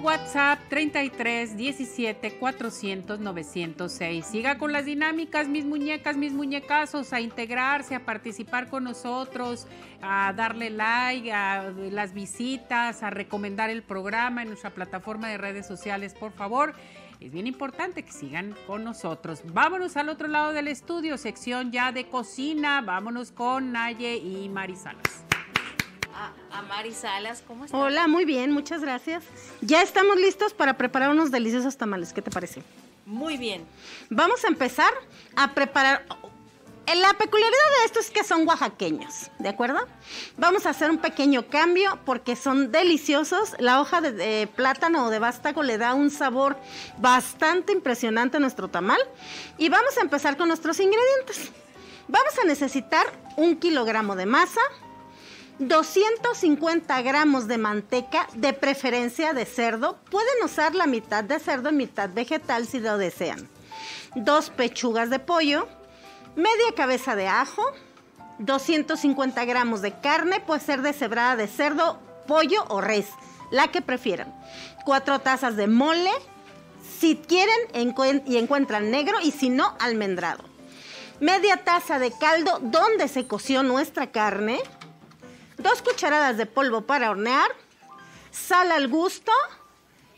[0.05, 4.27] WhatsApp 33 17 400 906.
[4.27, 9.67] Siga con las dinámicas, mis muñecas, mis muñecazos, a integrarse, a participar con nosotros,
[10.03, 15.67] a darle like, a las visitas, a recomendar el programa en nuestra plataforma de redes
[15.67, 16.75] sociales, por favor.
[17.19, 19.41] Es bien importante que sigan con nosotros.
[19.55, 22.83] Vámonos al otro lado del estudio, sección ya de cocina.
[22.83, 25.24] Vámonos con Naye y Marisalas.
[26.55, 27.81] A, Mari Salas, ¿cómo estás?
[27.81, 29.25] Hola, muy bien, muchas gracias.
[29.61, 32.13] Ya estamos listos para preparar unos deliciosos tamales.
[32.13, 32.63] ¿Qué te parece?
[33.07, 33.67] Muy bien.
[34.09, 34.93] Vamos a empezar
[35.35, 36.07] a preparar.
[36.87, 39.89] La peculiaridad de esto es que son oaxaqueños, ¿de acuerdo?
[40.37, 43.57] Vamos a hacer un pequeño cambio porque son deliciosos.
[43.59, 46.57] La hoja de, de plátano o de vástago le da un sabor
[46.99, 49.01] bastante impresionante a nuestro tamal.
[49.59, 51.51] Y vamos a empezar con nuestros ingredientes.
[52.07, 53.07] Vamos a necesitar
[53.37, 54.61] un kilogramo de masa,
[55.59, 59.99] 250 gramos de manteca, de preferencia de cerdo.
[60.11, 63.49] Pueden usar la mitad de cerdo y mitad vegetal si lo desean.
[64.17, 65.69] Dos pechugas de pollo,
[66.35, 67.63] media cabeza de ajo,
[68.39, 73.07] 250 gramos de carne, puede ser deshebrada de cerdo, pollo o res,
[73.51, 74.35] la que prefieran.
[74.85, 76.11] Cuatro tazas de mole,
[76.99, 80.43] si quieren y encuentran negro y si no, almendrado.
[81.21, 84.61] Media taza de caldo donde se coció nuestra carne,
[85.65, 87.51] dos cucharadas de polvo para hornear,
[88.31, 89.33] sal al gusto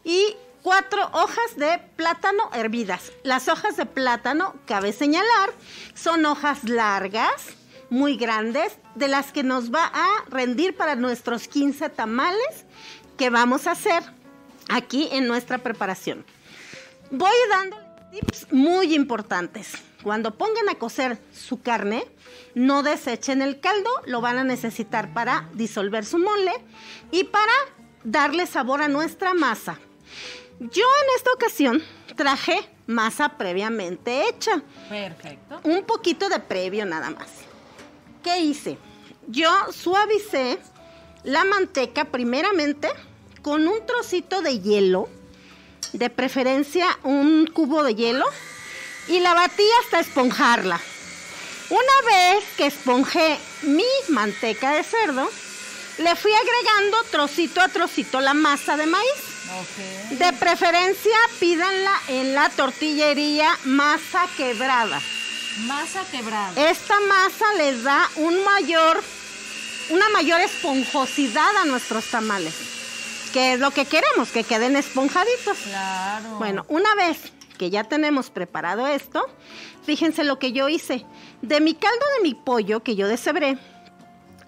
[0.02, 3.12] y cuatro hojas de plátano hervidas.
[3.23, 5.55] Las hojas de plátano, cabe señalar,
[5.94, 7.55] son hojas largas,
[7.90, 12.66] muy grandes, de las que nos va a rendir para nuestros 15 tamales
[13.16, 14.02] que vamos a hacer
[14.68, 16.27] aquí en nuestra preparación.
[17.12, 17.78] Voy dando
[18.10, 19.74] tips muy importantes.
[20.06, 22.06] Cuando pongan a cocer su carne,
[22.54, 26.52] no desechen el caldo, lo van a necesitar para disolver su mole
[27.10, 27.52] y para
[28.04, 29.80] darle sabor a nuestra masa.
[30.60, 31.82] Yo en esta ocasión
[32.14, 34.62] traje masa previamente hecha.
[34.88, 35.58] Perfecto.
[35.64, 37.26] Un poquito de previo nada más.
[38.22, 38.78] ¿Qué hice?
[39.26, 40.60] Yo suavicé
[41.24, 42.90] la manteca primeramente
[43.42, 45.08] con un trocito de hielo,
[45.92, 48.24] de preferencia un cubo de hielo,
[49.08, 50.80] y la batí hasta esponjarla.
[51.68, 55.28] Una vez que esponjé mi manteca de cerdo,
[55.98, 59.36] le fui agregando trocito a trocito la masa de maíz.
[60.10, 65.00] De preferencia, pídanla en la tortillería masa quebrada.
[65.60, 66.52] Masa quebrada.
[66.70, 69.02] Esta masa les da un mayor,
[69.90, 72.54] una mayor esponjosidad a nuestros tamales.
[73.32, 75.58] Que es lo que queremos, que queden esponjaditos.
[75.58, 76.36] Claro.
[76.38, 77.18] Bueno, una vez
[77.56, 79.26] que ya tenemos preparado esto,
[79.82, 81.04] fíjense lo que yo hice.
[81.42, 83.58] De mi caldo de mi pollo que yo deshebré,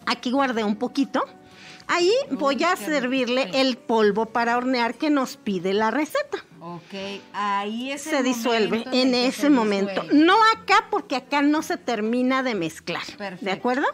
[0.06, 1.24] aquí guardé un poquito.
[1.90, 6.44] Ahí voy a servirle el polvo para hornear que nos pide la receta.
[6.60, 10.04] Ok, ahí es se disuelve en, ese momento.
[10.12, 13.04] No acá porque acá no se termina de mezclar.
[13.16, 13.44] Perfecto.
[13.44, 13.86] ¿De acuerdo?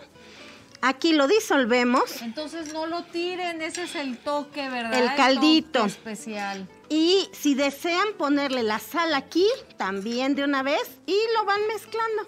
[0.81, 2.21] Aquí lo disolvemos.
[2.23, 4.93] Entonces no lo tiren, ese es el toque, ¿verdad?
[4.93, 5.81] El caldito.
[5.81, 6.69] toque especial.
[6.89, 9.47] Y si desean ponerle la sal aquí,
[9.77, 12.27] también de una vez, y lo van mezclando.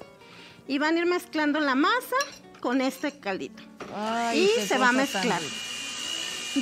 [0.66, 2.16] Y van a ir mezclando la masa
[2.60, 3.62] con este caldito.
[3.94, 5.40] Ay, y se va a mezclar.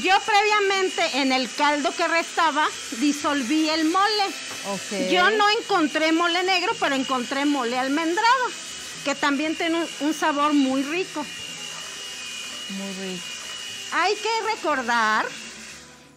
[0.02, 2.66] Yo previamente en el caldo que restaba
[2.98, 5.08] disolví el mole.
[5.10, 8.46] Yo no encontré mole negro, pero encontré mole almendrado,
[9.04, 11.24] que también tiene un, un sabor muy rico.
[12.70, 13.22] Muy rico.
[13.92, 15.26] Hay que recordar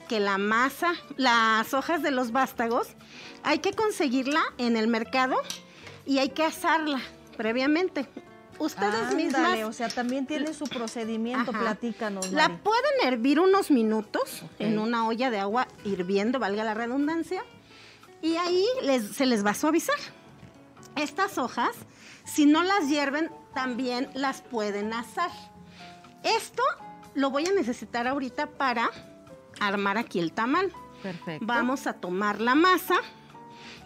[0.07, 2.89] que la masa, las hojas de los vástagos,
[3.43, 5.35] hay que conseguirla en el mercado
[6.05, 6.99] y hay que asarla
[7.35, 8.07] previamente.
[8.59, 11.59] Ustedes Ándale, mismas o sea, también tiene su procedimiento, Ajá.
[11.59, 12.31] platícanos.
[12.31, 17.43] la pueden hervir unos minutos en una olla de agua hirviendo, valga la redundancia,
[18.21, 19.97] y ahí les- se les va a suavizar.
[20.95, 21.69] Estas hojas,
[22.25, 25.29] si no las hierven, también las pueden asar.
[26.23, 26.63] Esto
[27.13, 28.89] lo voy a necesitar ahorita para
[29.59, 30.71] armar aquí el tamal.
[31.03, 31.45] Perfecto.
[31.45, 32.95] Vamos a tomar la masa.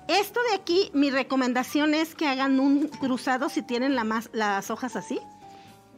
[0.08, 4.70] Esto de aquí, mi recomendación es que hagan un cruzado si tienen la mas- las
[4.72, 5.20] hojas así,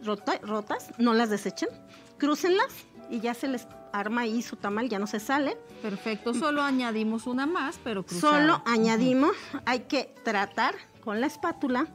[0.03, 1.69] rota- rotas, no las desechen,
[2.17, 2.67] crúcenlas
[3.09, 5.57] y ya se les arma ahí su tamal, ya no se sale.
[5.81, 8.39] Perfecto, solo añadimos una más, pero cruzada.
[8.41, 9.35] Solo añadimos,
[9.65, 11.87] hay que tratar con la espátula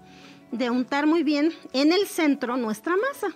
[0.53, 3.29] de untar muy bien en el centro nuestra masa.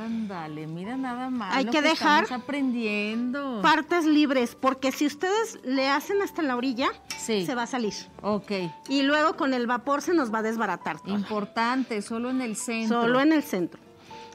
[0.00, 1.54] Ándale, mira nada más.
[1.56, 3.60] Hay lo que dejar estamos aprendiendo.
[3.62, 6.88] Partes libres, porque si ustedes le hacen hasta la orilla,
[7.18, 7.44] Sí.
[7.46, 7.94] se va a salir.
[8.22, 8.50] Ok.
[8.88, 10.96] Y luego con el vapor se nos va a desbaratar.
[11.06, 13.02] Importante, solo en el centro.
[13.02, 13.80] Solo en el centro.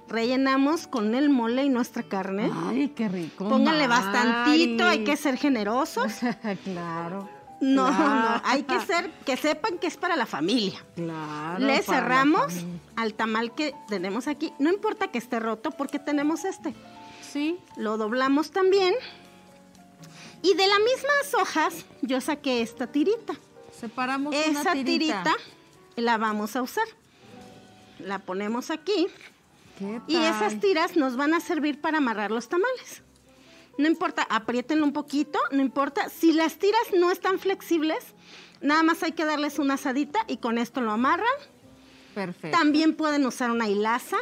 [0.10, 2.50] rellenamos con el mole y nuestra carne.
[2.70, 3.50] Ay, qué rico.
[3.50, 6.14] Pónganle bastantito, hay que ser generosos.
[6.64, 7.28] claro.
[7.60, 8.10] No, Claro.
[8.38, 10.84] no, hay que ser, que sepan que es para la familia.
[10.96, 11.60] Claro.
[11.66, 12.54] Le cerramos
[12.96, 14.54] al tamal que tenemos aquí.
[14.60, 16.76] No importa que esté roto porque tenemos este.
[17.22, 17.58] Sí.
[17.76, 18.94] Lo doblamos también.
[20.44, 23.34] Y de las mismas hojas yo saqué esta tirita.
[23.80, 25.24] Separamos Esa una tirita.
[25.24, 25.36] tirita
[25.96, 26.86] la vamos a usar.
[28.00, 29.08] La ponemos aquí.
[29.80, 30.24] ¿Qué Y tal?
[30.36, 33.02] esas tiras nos van a servir para amarrar los tamales.
[33.78, 36.10] No importa, apriétenlo un poquito, no importa.
[36.10, 38.16] Si las tiras no están flexibles,
[38.62, 41.28] nada más hay que darles una asadita y con esto lo amarran.
[42.16, 42.58] Perfecto.
[42.58, 44.18] También pueden usar una hilaza,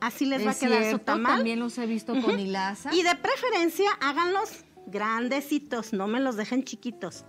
[0.00, 1.36] así les va a quedar su tamal.
[1.36, 2.94] También los he visto con hilaza.
[2.94, 7.24] Y de preferencia háganlos grandecitos, no me los dejen chiquitos.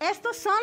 [0.00, 0.60] Estos son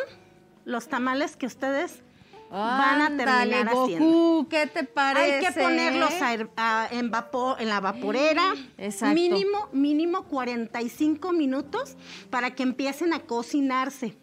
[0.65, 2.03] los tamales que ustedes
[2.49, 4.47] van a terminar haciendo.
[4.49, 5.45] ¿qué te parece?
[5.47, 8.53] Hay que ponerlos a a- en, vapor, en la vaporera.
[8.77, 9.13] Exacto.
[9.15, 11.95] Mínimo, mínimo 45 minutos
[12.29, 14.17] para que empiecen a cocinarse.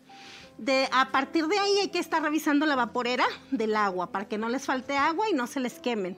[0.56, 4.38] De, a partir de ahí hay que estar revisando la vaporera del agua para que
[4.38, 6.16] no les falte agua y no se les quemen.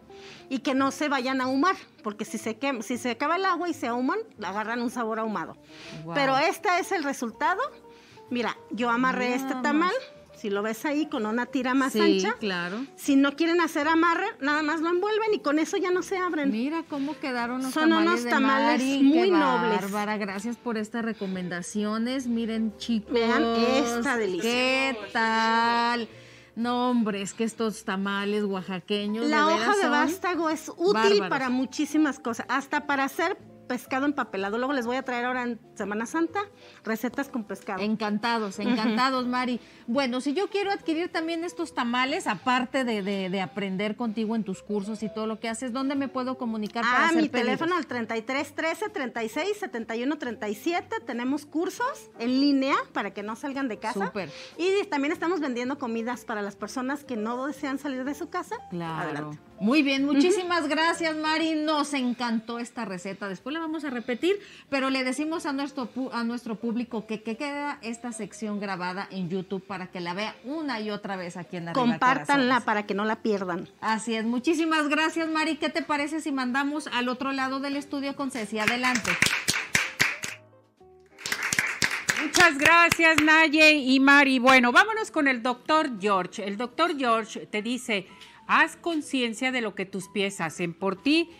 [0.50, 3.46] Y que no se vayan a ahumar, porque si se, quem- si se acaba el
[3.46, 5.56] agua y se ahuman, agarran un sabor ahumado.
[6.04, 6.12] Wow.
[6.14, 7.62] Pero este es el resultado.
[8.28, 9.94] Mira, yo amarré este tamal.
[10.36, 12.34] Si lo ves ahí con una tira más Sí, ancha.
[12.38, 12.84] claro.
[12.96, 16.18] Si no quieren hacer amarre, nada más lo envuelven y con eso ya no se
[16.18, 16.50] abren.
[16.50, 19.02] Mira cómo quedaron los Son tamales unos de tamales Mari.
[19.02, 19.80] muy Qué nobles.
[19.80, 22.26] Bárbara, gracias por estas recomendaciones.
[22.26, 23.12] Miren, chicos.
[23.12, 24.42] Vean esta delicia.
[24.50, 26.08] ¿Qué tal?
[26.54, 29.26] No, hombre, es que estos tamales oaxaqueños.
[29.26, 31.28] La de hoja de son vástago es útil bárbaros.
[31.28, 34.58] para muchísimas cosas, hasta para hacer pescado empapelado.
[34.58, 36.40] Luego les voy a traer ahora en Semana Santa
[36.84, 37.82] recetas con pescado.
[37.82, 39.60] Encantados, encantados, Mari.
[39.86, 44.44] Bueno, si yo quiero adquirir también estos tamales, aparte de, de- de aprender contigo en
[44.44, 47.28] tus cursos y todo lo que haces, ¿dónde me puedo comunicar para Ah, hacer mi
[47.28, 47.46] pedidos?
[47.58, 50.96] teléfono al 33 13 36 71 37.
[51.06, 54.06] Tenemos cursos en línea para que no salgan de casa.
[54.06, 54.30] Súper.
[54.56, 58.56] Y también estamos vendiendo comidas para las personas que no desean salir de su casa.
[58.70, 59.02] Claro.
[59.10, 59.38] Adelante.
[59.58, 61.54] Muy bien, muchísimas gracias, Mari.
[61.54, 63.28] Nos encantó esta receta.
[63.28, 64.38] Después la vamos a repetir,
[64.68, 69.30] pero le decimos a nuestro, a nuestro público que, que queda esta sección grabada en
[69.30, 72.64] YouTube para que la vea una y otra vez aquí en Arriba Compártanla Corazones.
[72.64, 73.68] para que no la pierdan.
[73.80, 74.24] Así es.
[74.24, 75.56] Muchísimas gracias, Mari.
[75.56, 78.58] ¿Qué te parece si mandamos al otro lado del estudio con Ceci?
[78.58, 79.10] Adelante.
[82.22, 84.38] Muchas gracias, Naye y Mari.
[84.38, 86.44] Bueno, vámonos con el doctor George.
[86.46, 88.06] El doctor George te dice,
[88.46, 91.30] haz conciencia de lo que tus pies hacen por ti.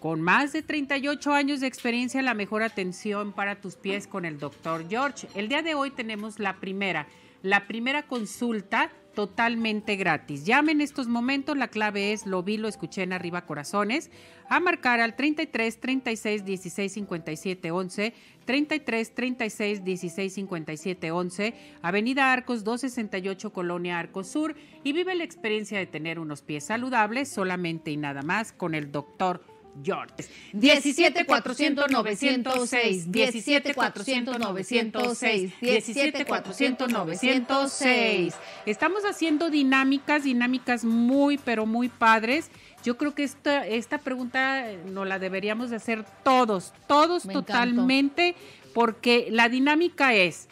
[0.00, 4.38] Con más de 38 años de experiencia, la mejor atención para tus pies con el
[4.38, 5.28] doctor George.
[5.34, 7.06] El día de hoy tenemos la primera,
[7.42, 10.44] la primera consulta totalmente gratis.
[10.44, 14.10] Llame en estos momentos, la clave es lo vi, lo escuché en arriba corazones,
[14.48, 18.14] a marcar al 33 36 16 57 11,
[18.44, 25.78] 33 36 16 57 11, Avenida Arcos 268 Colonia Arcos Sur y vive la experiencia
[25.78, 30.14] de tener unos pies saludables solamente y nada más con el doctor George.
[30.52, 38.34] 17 400 906, 17 400 906, 17 400 906.
[38.66, 42.50] Estamos haciendo dinámicas, dinámicas muy, pero muy padres.
[42.84, 47.52] Yo creo que esta, esta pregunta nos la deberíamos de hacer todos, todos Me encantó.
[47.52, 48.34] totalmente,
[48.74, 50.48] porque la dinámica es,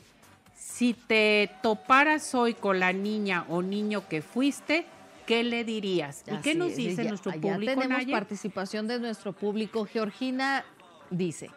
[0.57, 4.87] si te toparas hoy con la niña o niño que fuiste,
[5.27, 6.25] ¿qué le dirías?
[6.31, 8.13] ¿Y qué nos dice ya- nuestro ya público, tenemos Naye?
[8.13, 9.85] participación de nuestro público.
[9.87, 10.65] Georgina
[11.11, 11.51] dice,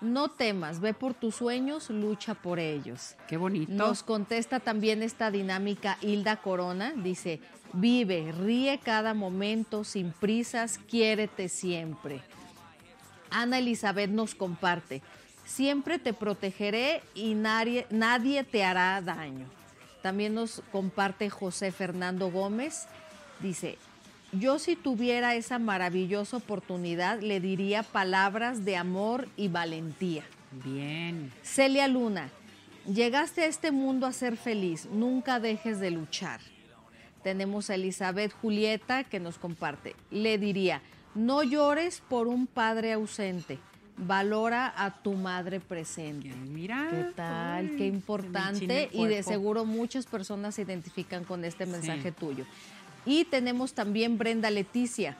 [0.00, 3.16] no temas, ve por tus sueños, lucha por ellos.
[3.28, 3.72] Qué bonito.
[3.72, 7.40] Nos contesta también esta dinámica Hilda Corona, dice,
[7.72, 12.20] vive, ríe cada momento, sin prisas, quiérete siempre.
[13.30, 15.02] Ana Elizabeth nos comparte,
[15.44, 19.46] siempre te protegeré y nadie, nadie te hará daño.
[20.02, 22.86] También nos comparte José Fernando Gómez,
[23.40, 23.78] dice,
[24.32, 30.24] yo si tuviera esa maravillosa oportunidad le diría palabras de amor y valentía.
[30.64, 31.32] Bien.
[31.42, 32.30] Celia Luna,
[32.92, 36.40] llegaste a este mundo a ser feliz, nunca dejes de luchar.
[37.22, 39.94] Tenemos a Elizabeth Julieta que nos comparte.
[40.10, 40.82] Le diría,
[41.14, 43.58] no llores por un padre ausente,
[43.96, 46.28] valora a tu madre presente.
[46.28, 46.88] Mira.
[46.90, 47.76] ¿Qué tal?
[47.76, 52.16] Qué importante y de seguro muchas personas se identifican con este mensaje Sí.
[52.18, 52.44] tuyo.
[53.06, 55.16] Y tenemos también Brenda Leticia.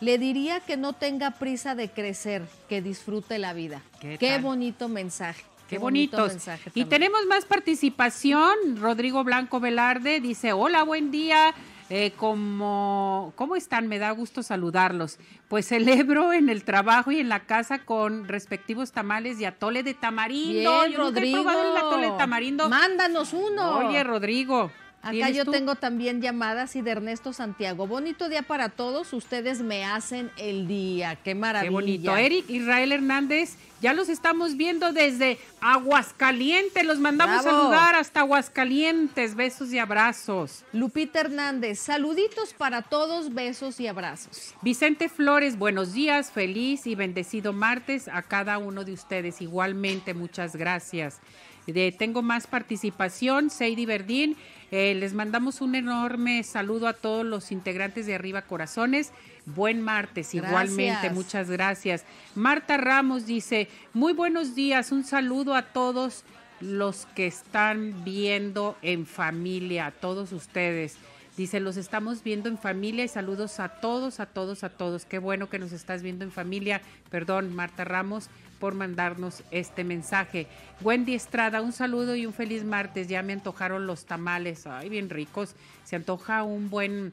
[0.00, 3.80] Le diría que no tenga prisa de crecer, que disfrute la vida.
[4.00, 5.42] ¿Qué bonito mensaje.
[5.68, 6.32] Qué bonito bonitos.
[6.34, 8.54] mensaje Y tenemos más participación.
[8.80, 11.54] Rodrigo Blanco Velarde dice, hola, buen día.
[11.90, 13.88] Eh, como, ¿Cómo están?
[13.88, 15.18] Me da gusto saludarlos.
[15.48, 19.94] Pues celebro en el trabajo y en la casa con respectivos tamales y atole de
[19.94, 20.52] tamarindo.
[20.52, 21.42] Bien, Yo nunca he Rodrigo.
[21.42, 22.68] probado el atole de tamarindo.
[22.68, 23.78] Mándanos uno.
[23.78, 24.70] Oye, Rodrigo.
[25.04, 25.50] Acá ¿tienes yo tú?
[25.52, 27.86] tengo también llamadas y de Ernesto Santiago.
[27.86, 29.12] Bonito día para todos.
[29.12, 31.16] Ustedes me hacen el día.
[31.16, 31.68] Qué maravilla.
[31.68, 32.16] Qué bonito.
[32.16, 36.84] Eric Israel Hernández, ya los estamos viendo desde Aguascalientes.
[36.84, 37.56] Los mandamos Bravo.
[37.56, 39.34] a saludar hasta Aguascalientes.
[39.34, 40.64] Besos y abrazos.
[40.72, 44.54] Lupita Hernández, saluditos para todos, besos y abrazos.
[44.62, 49.40] Vicente Flores, buenos días, feliz y bendecido martes a cada uno de ustedes.
[49.40, 51.18] Igualmente, muchas gracias.
[51.66, 54.36] De- tengo más participación, Seidy Verdín.
[54.76, 59.12] Eh, les mandamos un enorme saludo a todos los integrantes de Arriba Corazones.
[59.46, 60.50] Buen martes, Gracias.
[60.50, 62.04] igualmente, muchas gracias.
[62.34, 66.24] Marta Ramos dice, muy buenos días, un saludo a todos
[66.60, 70.96] los que están viendo en familia, a todos ustedes.
[71.36, 75.04] Dice, los estamos viendo en familia y saludos a todos, a todos, a todos.
[75.04, 76.82] Qué bueno que nos estás viendo en familia.
[77.10, 78.28] Perdón, Marta Ramos,
[78.64, 80.46] por mandarnos este mensaje.
[80.80, 83.08] Wendy Estrada, un saludo y un feliz martes.
[83.08, 84.66] Ya me antojaron los tamales.
[84.66, 85.54] Ay, bien ricos.
[85.84, 87.12] Se antoja un buen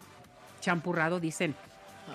[0.62, 1.54] champurrado, dicen.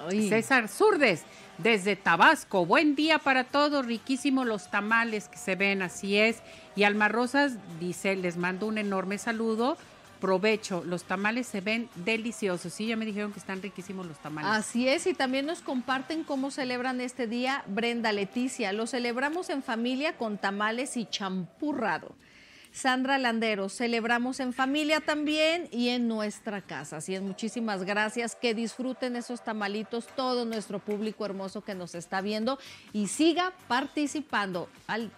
[0.08, 0.30] Ay.
[0.30, 1.24] César Zurdes,
[1.58, 2.64] desde Tabasco.
[2.64, 6.38] Buen día para todos, riquísimos los tamales que se ven, así es.
[6.74, 9.76] Y Alma Rosas dice, les mando un enorme saludo.
[10.26, 12.72] Provecho, los tamales se ven deliciosos.
[12.72, 14.50] Sí, ya me dijeron que están riquísimos los tamales.
[14.50, 18.72] Así es, y también nos comparten cómo celebran este día Brenda Leticia.
[18.72, 22.16] Lo celebramos en familia con tamales y champurrado.
[22.72, 26.96] Sandra Landeros, celebramos en familia también y en nuestra casa.
[26.96, 28.34] Así es, muchísimas gracias.
[28.34, 32.58] Que disfruten esos tamalitos todo nuestro público hermoso que nos está viendo
[32.92, 35.12] y siga participando al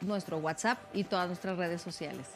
[0.00, 2.26] nuestro WhatsApp y todas nuestras redes sociales.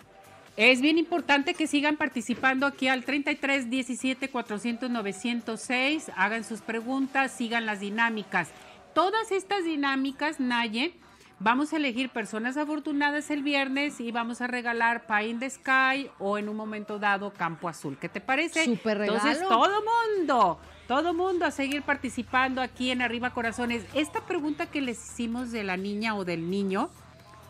[0.56, 7.32] Es bien importante que sigan participando aquí al 33 17 400 906, hagan sus preguntas,
[7.32, 8.50] sigan las dinámicas.
[8.92, 10.92] Todas estas dinámicas, Naye,
[11.38, 16.10] vamos a elegir personas afortunadas el viernes y vamos a regalar Pie in the Sky
[16.18, 17.96] o en un momento dado Campo Azul.
[17.98, 18.66] ¿Qué te parece?
[18.66, 19.18] Súper regalo.
[19.18, 19.82] Entonces, todo
[20.18, 23.86] mundo, todo mundo a seguir participando aquí en Arriba Corazones.
[23.94, 26.90] Esta pregunta que les hicimos de la niña o del niño,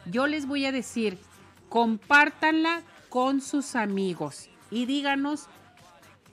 [0.07, 1.19] yo les voy a decir,
[1.69, 2.83] compártanla
[3.13, 5.47] con sus amigos y díganos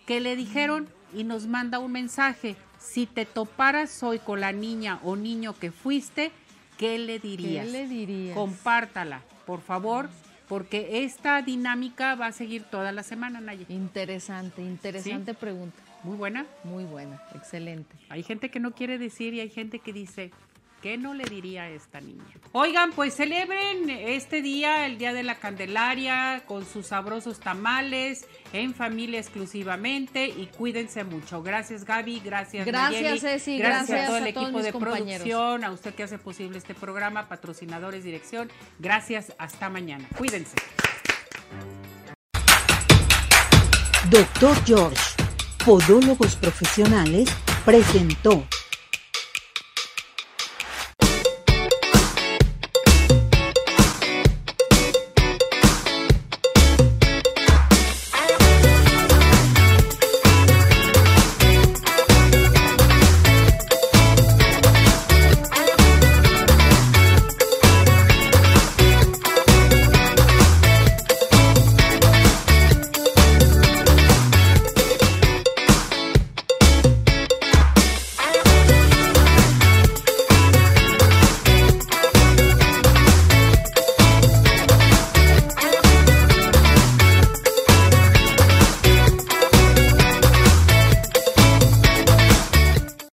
[0.07, 2.55] qué le dijeron y nos manda un mensaje.
[2.79, 6.31] Si te toparas hoy con la niña o niño que fuiste,
[6.77, 7.65] ¿qué le dirías?
[7.65, 8.33] ¿Qué le dirías?
[8.33, 10.09] Compártala, por favor,
[10.47, 13.65] porque esta dinámica va a seguir toda la semana, Naye.
[13.67, 15.37] Interesante, interesante ¿Sí?
[15.37, 15.77] pregunta.
[16.03, 16.45] Muy buena.
[16.63, 17.93] Muy buena, excelente.
[18.07, 20.31] Hay gente que no quiere decir y hay gente que dice,
[20.81, 22.23] ¿qué no le diría a esta niña?
[22.51, 28.73] Oigan, pues celebren este día, el Día de la Candelaria, con sus sabrosos tamales, en
[28.73, 31.43] familia exclusivamente y cuídense mucho.
[31.43, 34.71] Gracias Gaby, gracias Gracias, Nayeli, Ceci, gracias, gracias a todo el a todos equipo de
[34.71, 35.05] compañeros.
[35.21, 38.51] producción, a usted que hace posible este programa, patrocinadores, dirección.
[38.79, 40.07] Gracias, hasta mañana.
[40.17, 40.55] Cuídense.
[44.09, 45.01] Doctor George,
[45.63, 47.29] Podólogos Profesionales,
[47.63, 48.43] presentó